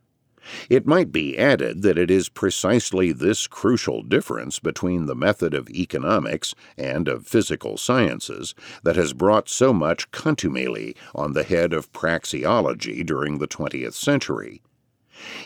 [0.69, 5.69] It might be added that it is precisely this crucial difference between the method of
[5.69, 11.91] economics and of physical sciences that has brought so much contumely on the head of
[11.93, 14.61] praxeology during the twentieth century.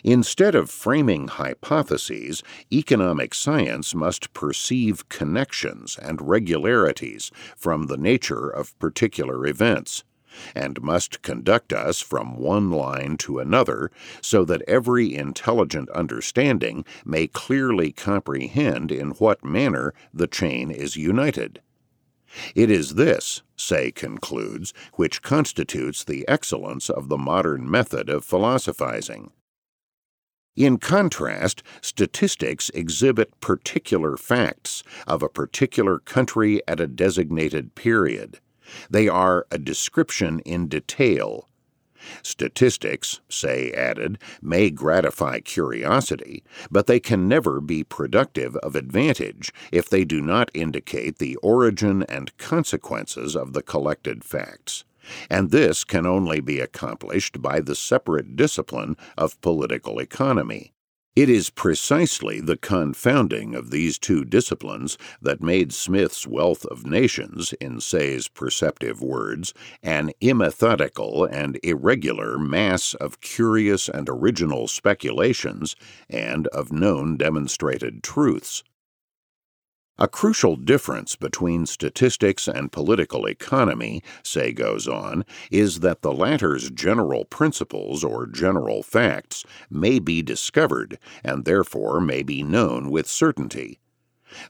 [0.04, 2.42] Instead of framing hypotheses,
[2.72, 10.04] economic science must perceive connections and regularities from the nature of particular events,
[10.56, 17.28] and must conduct us from one line to another so that every intelligent understanding may
[17.28, 21.62] clearly comprehend in what manner the chain is united.
[22.56, 29.32] It is this, Say concludes, which constitutes the excellence of the modern method of philosophizing.
[30.56, 38.40] In contrast, statistics exhibit particular facts of a particular country at a designated period.
[38.90, 41.48] They are a description in detail.
[42.24, 49.90] Statistics, Say added, may gratify curiosity, but they can never be productive of advantage if
[49.90, 54.86] they do not indicate the origin and consequences of the collected facts.
[55.30, 60.74] And this can only be accomplished by the separate discipline of political economy.
[61.20, 67.52] It is precisely the confounding of these two disciplines that made Smith's Wealth of Nations,
[67.60, 69.54] in Say's perceptive words,
[69.84, 75.76] an immethodical and irregular mass of curious and original speculations
[76.10, 78.64] and of known demonstrated truths.
[80.02, 86.70] A crucial difference between statistics and political economy, Say goes on, is that the latter's
[86.70, 93.78] general principles or general facts may be discovered and therefore may be known with certainty.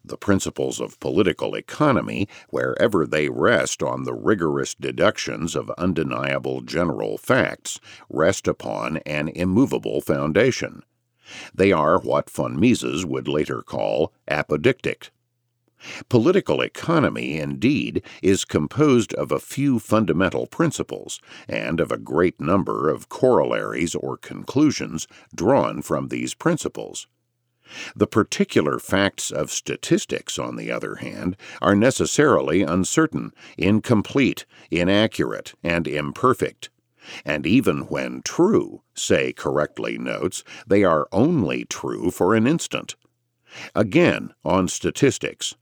[0.05, 7.17] The principles of political economy, wherever they rest on the rigorous deductions of undeniable general
[7.17, 10.83] facts, rest upon an immovable foundation.
[11.55, 15.09] They are what von Mises would later call apodictic.
[16.09, 22.89] Political economy, indeed, is composed of a few fundamental principles and of a great number
[22.89, 27.07] of corollaries or conclusions drawn from these principles.
[27.95, 35.87] The particular facts of statistics, on the other hand, are necessarily uncertain, incomplete, inaccurate, and
[35.87, 36.69] imperfect.
[37.23, 42.97] And even when true, Say correctly notes, they are only true for an instant.
[43.73, 45.55] Again, on statistics,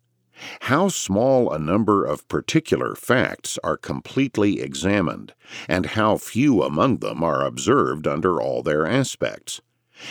[0.62, 5.34] how small a number of particular facts are completely examined,
[5.68, 9.62] and how few among them are observed under all their aspects.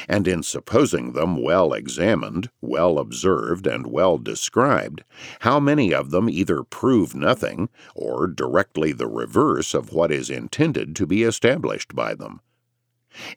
[0.08, 5.04] And in supposing them well examined, well observed, and well described,
[5.40, 10.96] how many of them either prove nothing, or directly the reverse of what is intended
[10.96, 12.40] to be established by them?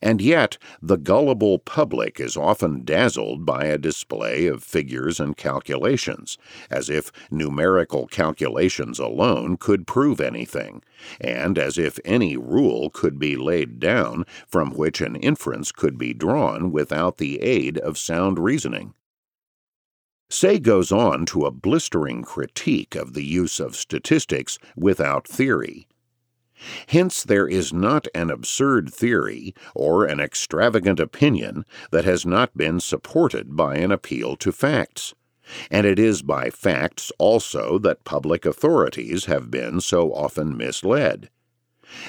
[0.02, 6.38] And yet, the gullible public is often dazzled by a display of figures and calculations,
[6.70, 10.82] as if numerical calculations alone could prove anything,
[11.20, 16.14] and as if any rule could be laid down from which an inference could be
[16.14, 18.94] drawn without the aid of sound reasoning.
[20.32, 25.88] Say goes on to a blistering critique of the use of statistics without theory.
[26.88, 32.80] Hence, there is not an absurd theory or an extravagant opinion that has not been
[32.80, 35.14] supported by an appeal to facts.
[35.72, 41.30] And it is by facts also that public authorities have been so often misled.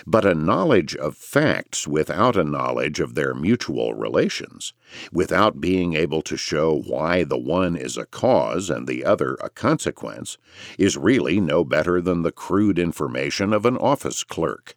[0.07, 4.73] But a knowledge of facts without a knowledge of their mutual relations,
[5.13, 9.49] without being able to show why the one is a cause and the other a
[9.49, 10.39] consequence,
[10.79, 14.77] is really no better than the crude information of an office clerk.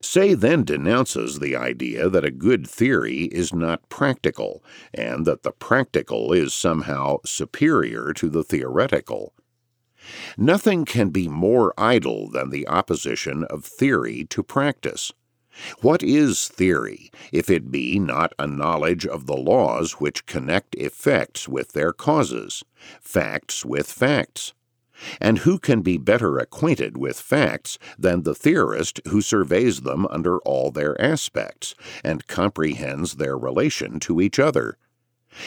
[0.00, 4.62] Say then denounces the idea that a good theory is not practical,
[4.94, 9.34] and that the practical is somehow superior to the theoretical.
[10.36, 15.12] Nothing can be more idle than the opposition of theory to practice.
[15.80, 21.48] What is theory, if it be not a knowledge of the laws which connect effects
[21.48, 22.62] with their causes,
[23.00, 24.54] facts with facts?
[25.20, 30.38] And who can be better acquainted with facts than the theorist who surveys them under
[30.38, 34.76] all their aspects, and comprehends their relation to each other?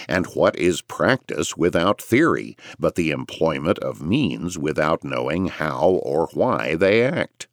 [0.08, 6.30] And what is practice without theory, but the employment of means without knowing how or
[6.34, 7.48] why they act?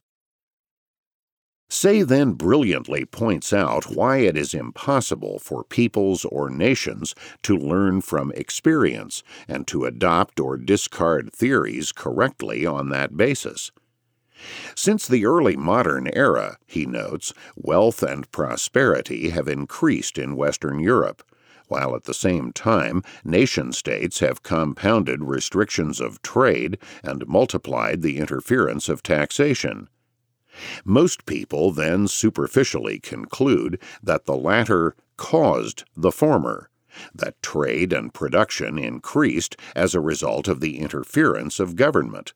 [1.71, 8.01] Say then brilliantly points out why it is impossible for peoples or nations to learn
[8.01, 13.71] from experience and to adopt or discard theories correctly on that basis.
[14.75, 21.23] Since the early modern era, he notes, wealth and prosperity have increased in Western Europe
[21.69, 28.19] while at the same time nation states have compounded restrictions of trade and multiplied the
[28.19, 29.89] interference of taxation.
[30.85, 36.71] Most people then superficially conclude that the latter caused the former,
[37.15, 42.33] that trade and production increased as a result of the interference of government.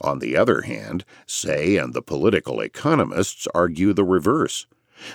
[0.00, 4.66] On the other hand, Say and the political economists argue the reverse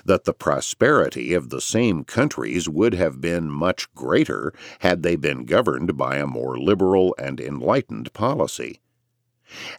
[0.05, 5.45] that the prosperity of the same countries would have been much greater had they been
[5.45, 8.79] governed by a more liberal and enlightened policy.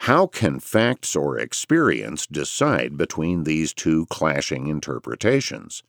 [0.00, 5.82] How can facts or experience decide between these two clashing interpretations?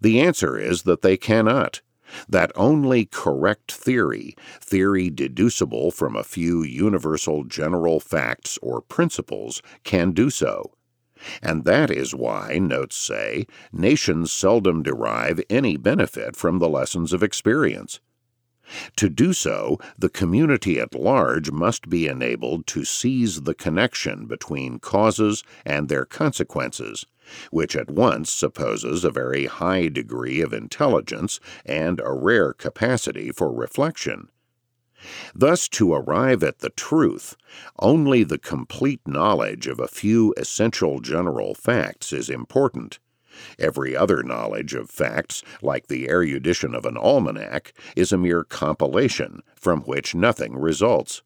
[0.00, 1.80] The answer is that they cannot.
[2.28, 10.12] That only correct theory, theory deducible from a few universal general facts or principles, can
[10.12, 10.72] do so
[11.42, 17.22] And that is why, notes say, nations seldom derive any benefit from the lessons of
[17.22, 18.00] experience.
[18.96, 24.78] To do so, the community at large must be enabled to seize the connection between
[24.78, 27.06] causes and their consequences,
[27.50, 33.50] which at once supposes a very high degree of intelligence and a rare capacity for
[33.52, 34.28] reflection.
[35.34, 37.36] Thus, to arrive at the truth,
[37.78, 42.98] only the complete knowledge of a few essential general facts is important.
[43.58, 49.42] Every other knowledge of facts, like the erudition of an almanac, is a mere compilation
[49.54, 51.22] from which nothing results.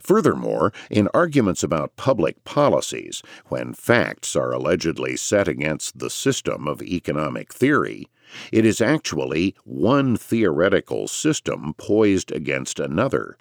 [0.00, 6.80] Furthermore, in arguments about public policies, when facts are allegedly set against the system of
[6.80, 8.08] economic theory,
[8.52, 13.36] it is actually one theoretical system poised against another,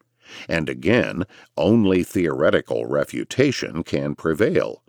[0.47, 1.25] and again,
[1.55, 4.83] only theoretical refutation can prevail.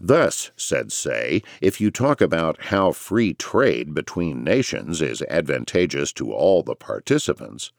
[0.00, 6.32] Thus, said Say, if you talk about how free trade between nations is advantageous to
[6.32, 7.72] all the participants,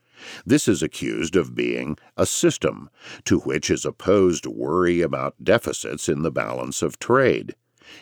[0.46, 2.90] this is accused of being a system,
[3.26, 7.56] to which is opposed worry about deficits in the balance of trade,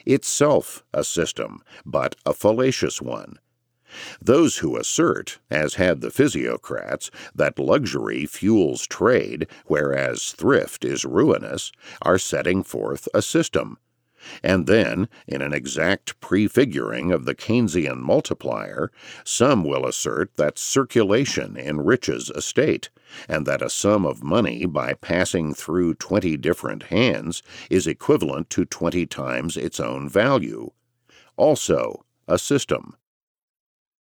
[0.06, 3.40] itself a system, but a fallacious one.
[4.22, 11.72] Those who assert, as had the physiocrats, that luxury fuels trade, whereas thrift is ruinous,
[12.02, 13.78] are setting forth a system,
[14.42, 18.92] and then, in an exact prefiguring of the Keynesian multiplier,
[19.24, 22.90] some will assert that circulation enriches a state,
[23.28, 28.66] and that a sum of money by passing through twenty different hands is equivalent to
[28.66, 30.72] twenty times its own value.
[31.36, 32.96] Also, a system.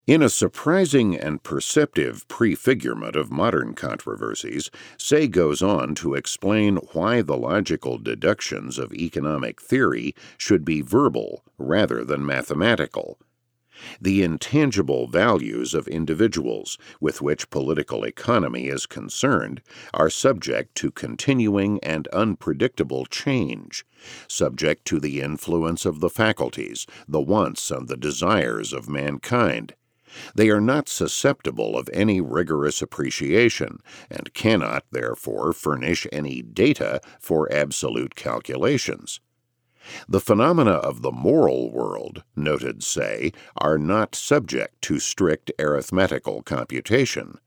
[0.05, 7.21] In a surprising and perceptive prefigurement of modern controversies, Say goes on to explain why
[7.21, 13.17] the logical deductions of economic theory should be verbal rather than mathematical.
[14.01, 19.61] The intangible values of individuals with which political economy is concerned
[19.93, 23.85] are subject to continuing and unpredictable change,
[24.27, 29.75] subject to the influence of the faculties, the wants, and the desires of mankind
[30.35, 37.51] they are not susceptible of any rigorous appreciation, and cannot, therefore, furnish any data for
[37.51, 39.19] absolute calculations.
[40.07, 47.39] The phenomena of the moral world, noted Say, are not subject to strict arithmetical computation.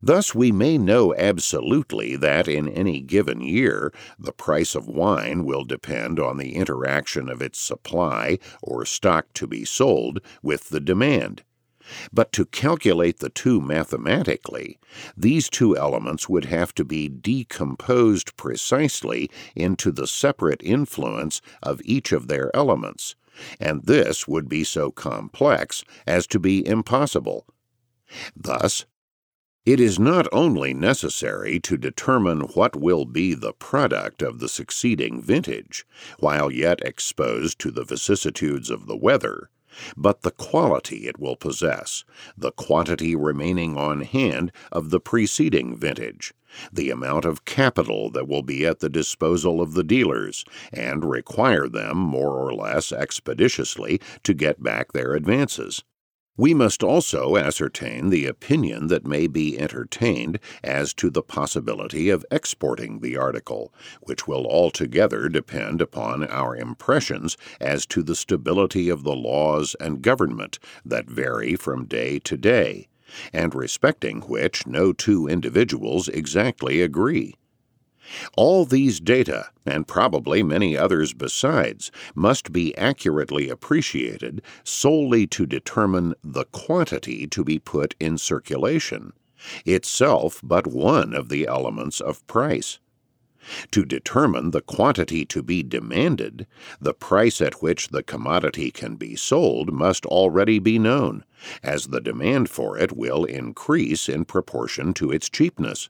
[0.00, 5.64] Thus, we may know absolutely that in any given year the price of wine will
[5.64, 11.42] depend on the interaction of its supply or stock to be sold with the demand.
[12.12, 14.78] But to calculate the two mathematically,
[15.16, 22.12] these two elements would have to be decomposed precisely into the separate influence of each
[22.12, 23.16] of their elements,
[23.60, 27.46] and this would be so complex as to be impossible.
[28.36, 28.86] Thus,
[29.68, 35.20] it is not only necessary to determine what will be the product of the succeeding
[35.20, 35.86] vintage,
[36.18, 39.50] while yet exposed to the vicissitudes of the weather,
[39.96, 42.04] but the quality it will possess,
[42.36, 46.34] the quantity remaining on hand of the preceding vintage,
[46.72, 51.68] the amount of capital that will be at the disposal of the dealers, and require
[51.68, 55.84] them more or less expeditiously to get back their advances.
[56.38, 62.24] We must also ascertain the opinion that may be entertained as to the possibility of
[62.30, 69.02] exporting the article, which will altogether depend upon our impressions as to the stability of
[69.02, 72.86] the laws and government that vary from day to day,
[73.32, 77.34] and respecting which no two individuals exactly agree.
[78.36, 86.14] All these data, and probably many others besides, must be accurately appreciated solely to determine
[86.22, 89.12] the quantity to be put in circulation,
[89.66, 92.78] itself but one of the elements of price.
[93.70, 96.46] To determine the quantity to be demanded,
[96.80, 101.24] the price at which the commodity can be sold must already be known,
[101.62, 105.88] as the demand for it will increase in proportion to its cheapness.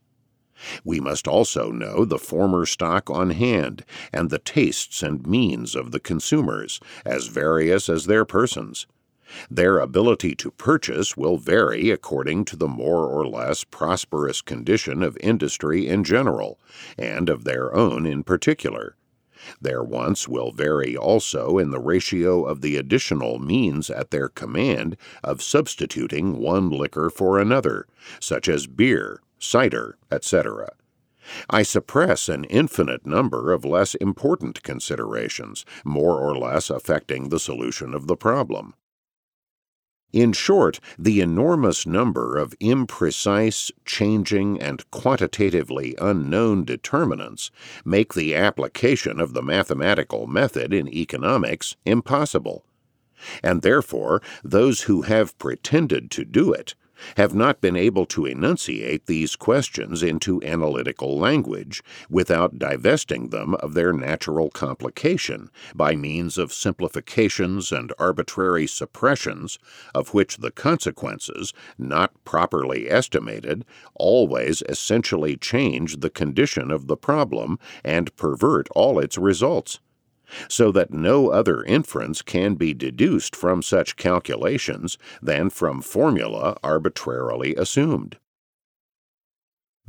[0.85, 5.93] We must also know the former stock on hand and the tastes and means of
[5.93, 8.87] the consumers, as various as their persons.
[9.51, 15.19] Their ability to purchase will vary according to the more or less prosperous condition of
[15.21, 16.59] industry in general,
[16.97, 18.97] and of their own in particular.
[19.61, 24.97] Their wants will vary also in the ratio of the additional means at their command
[25.23, 27.87] of substituting one liquor for another,
[28.21, 30.73] such as beer, cider, etc.
[31.51, 37.95] I suppress an infinite number of less important considerations, more or less affecting the solution
[37.95, 38.75] of the problem.
[40.11, 47.51] In short, the enormous number of imprecise, changing, and quantitatively unknown determinants
[47.85, 52.65] make the application of the mathematical method in economics impossible.
[53.43, 56.75] And therefore, those who have pretended to do it
[57.17, 63.75] have not been able to enunciate these questions into analytical language without divesting them of
[63.75, 69.59] their natural complication by means of simplifications and arbitrary suppressions,
[69.95, 77.59] of which the consequences, not properly estimated, always essentially change the condition of the problem
[77.85, 79.81] and pervert all its results
[80.49, 87.55] so that no other inference can be deduced from such calculations than from formula arbitrarily
[87.55, 88.19] assumed.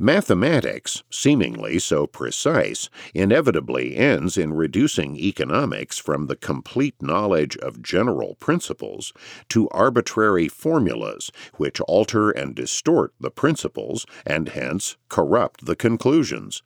[0.02, 8.34] Mathematics, seemingly so precise, inevitably ends in reducing economics from the complete knowledge of general
[8.36, 9.12] principles
[9.50, 16.62] to arbitrary formulas which alter and distort the principles and hence corrupt the conclusions.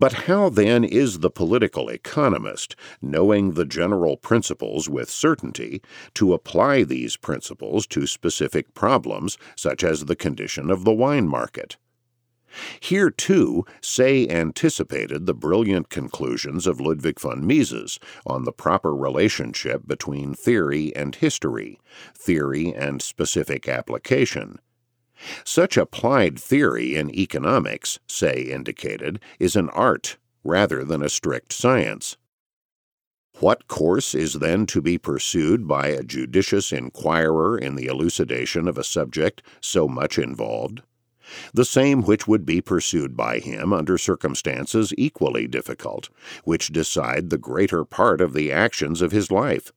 [0.00, 5.82] But how then is the political economist, knowing the general principles with certainty,
[6.14, 11.76] to apply these principles to specific problems such as the condition of the wine market?
[12.80, 19.86] Here, too, Say anticipated the brilliant conclusions of Ludwig von Mises on the proper relationship
[19.86, 21.78] between theory and history,
[22.14, 24.58] theory and specific application,
[25.44, 32.16] such applied theory in economics, Say indicated, is an art rather than a strict science.
[33.40, 38.76] What course is then to be pursued by a judicious inquirer in the elucidation of
[38.76, 40.82] a subject so much involved?
[41.54, 46.10] The same which would be pursued by him under circumstances equally difficult,
[46.44, 49.72] which decide the greater part of the actions of his life.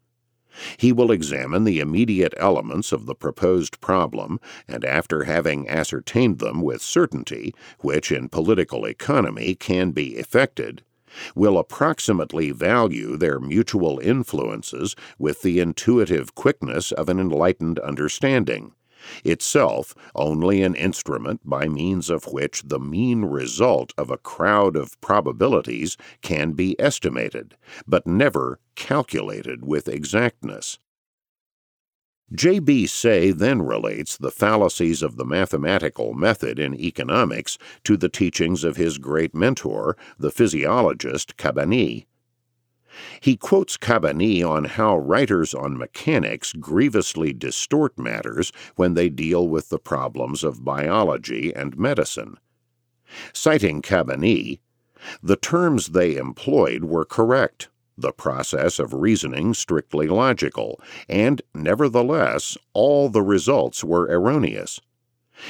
[0.78, 6.62] He will examine the immediate elements of the proposed problem, and after having ascertained them
[6.62, 10.84] with certainty, which in political economy can be effected,
[11.36, 18.74] will approximately value their mutual influences with the intuitive quickness of an enlightened understanding
[19.24, 25.00] itself only an instrument by means of which the mean result of a crowd of
[25.02, 27.56] probabilities can be estimated,
[27.88, 30.80] but never calculated with exactness.
[32.34, 32.88] J.B.
[32.88, 38.76] Say then relates the fallacies of the mathematical method in economics to the teachings of
[38.76, 42.06] his great mentor, the physiologist Cabanis.
[43.20, 49.70] He quotes Cabanis on how writers on mechanics grievously distort matters when they deal with
[49.70, 52.38] the problems of biology and medicine.
[53.34, 54.60] Citing Cabanis,
[55.22, 63.10] the terms they employed were correct, the process of reasoning strictly logical, and nevertheless all
[63.10, 64.80] the results were erroneous.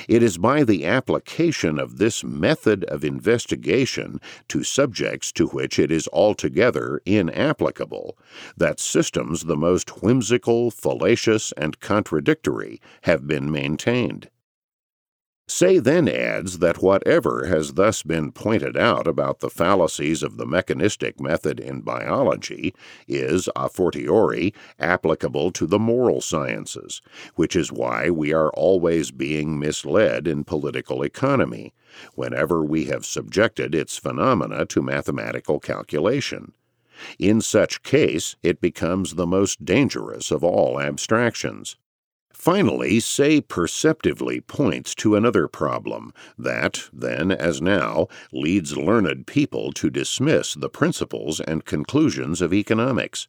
[0.08, 5.92] It is by the application of this method of investigation to subjects to which it
[5.92, 8.18] is altogether inapplicable
[8.58, 14.30] that systems the most whimsical, fallacious, and contradictory have been maintained.
[15.46, 20.46] Say then adds that whatever has thus been pointed out about the fallacies of the
[20.46, 22.74] mechanistic method in biology
[23.10, 27.02] is, a fortiori, applicable to the moral sciences,
[27.36, 31.74] which is why we are always being misled in political economy,
[32.16, 36.54] whenever we have subjected its phenomena to mathematical calculation.
[37.20, 41.76] In such case, it becomes the most dangerous of all abstractions.
[42.34, 49.90] Finally, Say perceptively points to another problem that, then as now, leads learned people to
[49.90, 53.28] dismiss the principles and conclusions of economics.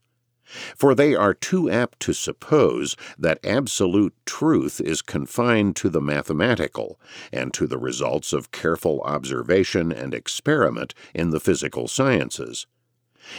[0.77, 6.99] For they are too apt to suppose that absolute truth is confined to the mathematical
[7.33, 12.67] and to the results of careful observation and experiment in the physical sciences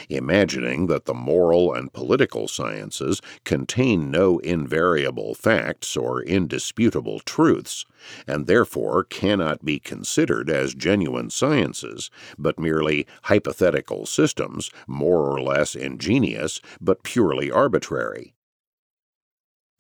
[0.10, 7.86] imagining that the moral and political sciences contain no invariable facts or indisputable truths,
[8.28, 15.76] and therefore cannot be considered as genuine sciences, but merely hypothetical systems, more or less
[15.76, 18.36] ingenious, but purely arbitrary.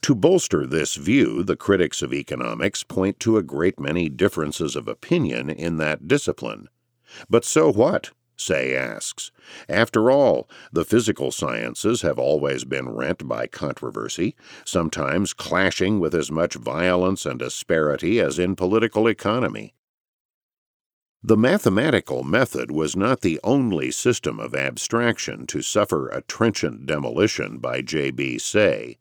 [0.05, 4.87] To bolster this view, the critics of economics point to a great many differences of
[4.87, 6.69] opinion in that discipline.
[7.27, 8.11] But so what?
[8.37, 9.31] Say asks.
[9.69, 16.29] After all, the physical sciences have always been rent by controversy, sometimes clashing with as
[16.29, 19.73] much violence and asperity as in political economy.
[21.23, 27.57] The mathematical method was not the only system of abstraction to suffer a trenchant demolition
[27.57, 28.37] by J.B.
[28.37, 28.99] Say.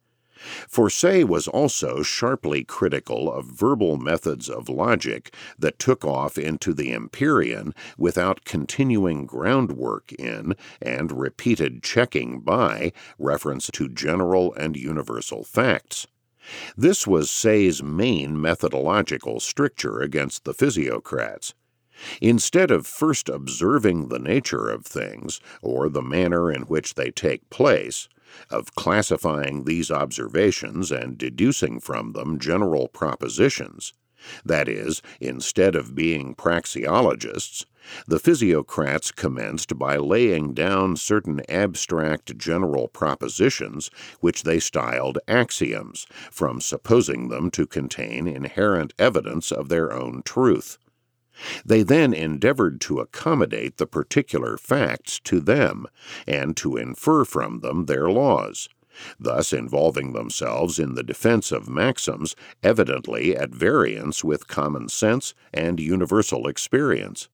[0.69, 6.75] For Say was also sharply critical of verbal methods of logic that took off into
[6.75, 15.45] the Empyrean without continuing groundwork in and repeated checking by reference to general and universal
[15.45, 16.07] facts.
[16.77, 21.55] This was Say's main methodological stricture against the physiocrats.
[22.21, 27.49] Instead of first observing the nature of things, or the manner in which they take
[27.51, 28.09] place,
[28.51, 33.93] of classifying these observations and deducing from them general propositions.
[34.45, 37.65] That is, instead of being praxeologists,
[38.07, 46.63] the physiocrats commenced by laying down certain abstract general propositions which they styled axioms, from
[46.63, 50.79] supposing them to contain inherent evidence of their own truth.
[51.65, 55.87] They then endeavored to accommodate the particular facts to them,
[56.27, 58.69] and to infer from them their laws,
[59.19, 65.81] thus involving themselves in the defense of maxims evidently at variance with common sense and
[65.81, 67.29] universal experience.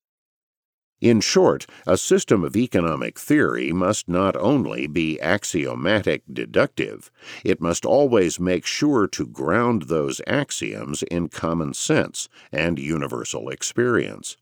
[1.01, 7.11] In short, a system of economic theory must not only be axiomatic deductive,
[7.43, 14.37] it must always make sure to ground those axioms in common sense and universal experience.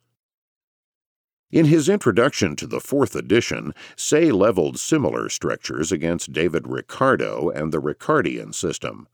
[1.52, 7.72] In his introduction to the fourth edition, Say leveled similar strictures against David Ricardo and
[7.72, 9.06] the Ricardian system.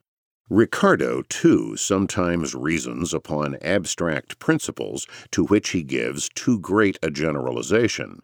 [0.50, 8.20] Ricardo, too, sometimes reasons upon abstract principles to which he gives too great a generalization.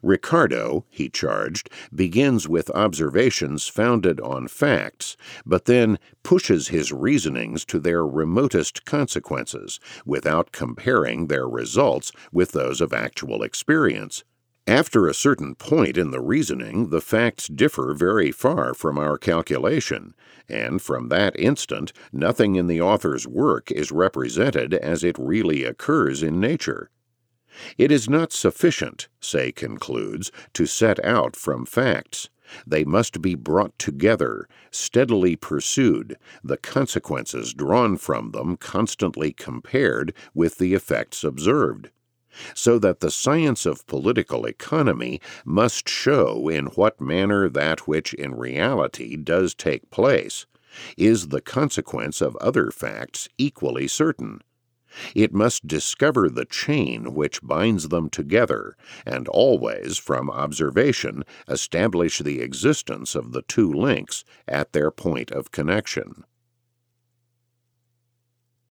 [0.00, 7.80] Ricardo, he charged, begins with observations founded on facts, but then pushes his reasonings to
[7.80, 14.22] their remotest consequences without comparing their results with those of actual experience.
[14.66, 20.14] After a certain point in the reasoning, the facts differ very far from our calculation,
[20.48, 26.22] and from that instant, nothing in the author's work is represented as it really occurs
[26.22, 26.90] in nature.
[27.76, 32.30] It is not sufficient, Say concludes, to set out from facts.
[32.66, 40.56] They must be brought together, steadily pursued, the consequences drawn from them constantly compared with
[40.56, 41.90] the effects observed
[42.54, 48.34] so that the science of political economy must show in what manner that which in
[48.34, 50.46] reality does take place
[50.96, 54.40] is the consequence of other facts equally certain.
[55.14, 62.40] It must discover the chain which binds them together, and always, from observation, establish the
[62.40, 66.24] existence of the two links at their point of connection.